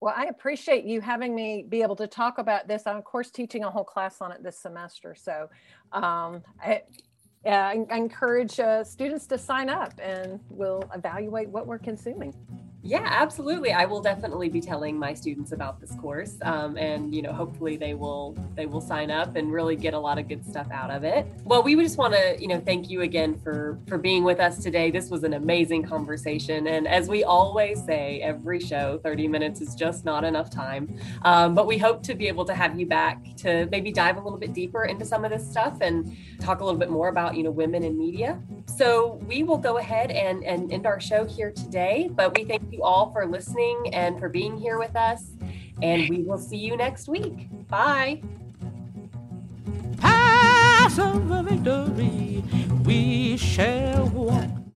well, 0.00 0.14
I 0.16 0.24
appreciate 0.24 0.84
you 0.84 1.00
having 1.00 1.32
me 1.32 1.64
be 1.68 1.80
able 1.82 1.94
to 1.94 2.08
talk 2.08 2.38
about 2.38 2.66
this. 2.66 2.88
I'm, 2.88 2.96
of 2.96 3.04
course, 3.04 3.30
teaching 3.30 3.62
a 3.62 3.70
whole 3.70 3.84
class 3.84 4.20
on 4.20 4.32
it 4.32 4.42
this 4.42 4.58
semester. 4.58 5.14
So 5.14 5.48
um, 5.92 6.42
I, 6.60 6.82
uh, 7.44 7.48
I 7.48 7.86
encourage 7.90 8.60
uh, 8.60 8.84
students 8.84 9.26
to 9.28 9.38
sign 9.38 9.68
up 9.68 9.92
and 10.00 10.38
we'll 10.48 10.84
evaluate 10.94 11.48
what 11.48 11.66
we're 11.66 11.78
consuming. 11.78 12.34
Yeah, 12.84 13.06
absolutely. 13.08 13.72
I 13.72 13.84
will 13.84 14.00
definitely 14.00 14.48
be 14.48 14.60
telling 14.60 14.98
my 14.98 15.14
students 15.14 15.52
about 15.52 15.80
this 15.80 15.94
course, 16.00 16.36
um, 16.42 16.76
and 16.76 17.14
you 17.14 17.22
know, 17.22 17.32
hopefully 17.32 17.76
they 17.76 17.94
will 17.94 18.36
they 18.56 18.66
will 18.66 18.80
sign 18.80 19.08
up 19.08 19.36
and 19.36 19.52
really 19.52 19.76
get 19.76 19.94
a 19.94 19.98
lot 19.98 20.18
of 20.18 20.26
good 20.26 20.44
stuff 20.44 20.66
out 20.72 20.90
of 20.90 21.04
it. 21.04 21.24
Well, 21.44 21.62
we 21.62 21.76
just 21.76 21.96
want 21.96 22.14
to 22.14 22.36
you 22.40 22.48
know 22.48 22.60
thank 22.60 22.90
you 22.90 23.02
again 23.02 23.38
for 23.38 23.78
for 23.86 23.98
being 23.98 24.24
with 24.24 24.40
us 24.40 24.60
today. 24.60 24.90
This 24.90 25.10
was 25.10 25.22
an 25.22 25.34
amazing 25.34 25.84
conversation, 25.84 26.66
and 26.66 26.88
as 26.88 27.08
we 27.08 27.22
always 27.22 27.84
say, 27.84 28.20
every 28.20 28.58
show, 28.58 28.98
thirty 29.04 29.28
minutes 29.28 29.60
is 29.60 29.76
just 29.76 30.04
not 30.04 30.24
enough 30.24 30.50
time. 30.50 30.98
Um, 31.22 31.54
but 31.54 31.68
we 31.68 31.78
hope 31.78 32.02
to 32.04 32.16
be 32.16 32.26
able 32.26 32.44
to 32.46 32.54
have 32.54 32.78
you 32.78 32.86
back 32.86 33.36
to 33.36 33.68
maybe 33.70 33.92
dive 33.92 34.16
a 34.16 34.20
little 34.20 34.38
bit 34.38 34.52
deeper 34.52 34.86
into 34.86 35.04
some 35.04 35.24
of 35.24 35.30
this 35.30 35.48
stuff 35.48 35.78
and 35.80 36.16
talk 36.40 36.60
a 36.60 36.64
little 36.64 36.80
bit 36.80 36.90
more 36.90 37.06
about 37.06 37.36
you 37.36 37.44
know 37.44 37.52
women 37.52 37.84
in 37.84 37.96
media 37.96 38.42
so 38.66 39.20
we 39.26 39.42
will 39.42 39.58
go 39.58 39.78
ahead 39.78 40.10
and, 40.10 40.44
and 40.44 40.72
end 40.72 40.86
our 40.86 41.00
show 41.00 41.24
here 41.24 41.50
today. 41.50 42.10
But 42.12 42.36
we 42.36 42.44
thank 42.44 42.72
you 42.72 42.82
all 42.82 43.12
for 43.12 43.26
listening 43.26 43.90
and 43.92 44.18
for 44.18 44.28
being 44.28 44.56
here 44.56 44.78
with 44.78 44.96
us. 44.96 45.30
And 45.82 46.08
we 46.08 46.22
will 46.22 46.38
see 46.38 46.58
you 46.58 46.76
next 46.76 47.08
week. 47.08 47.48
Bye. 47.68 48.22
Pass 49.98 50.98
of 50.98 51.22
victory, 51.44 52.44
we 52.84 53.36
shall 53.36 54.08
walk 54.08 54.61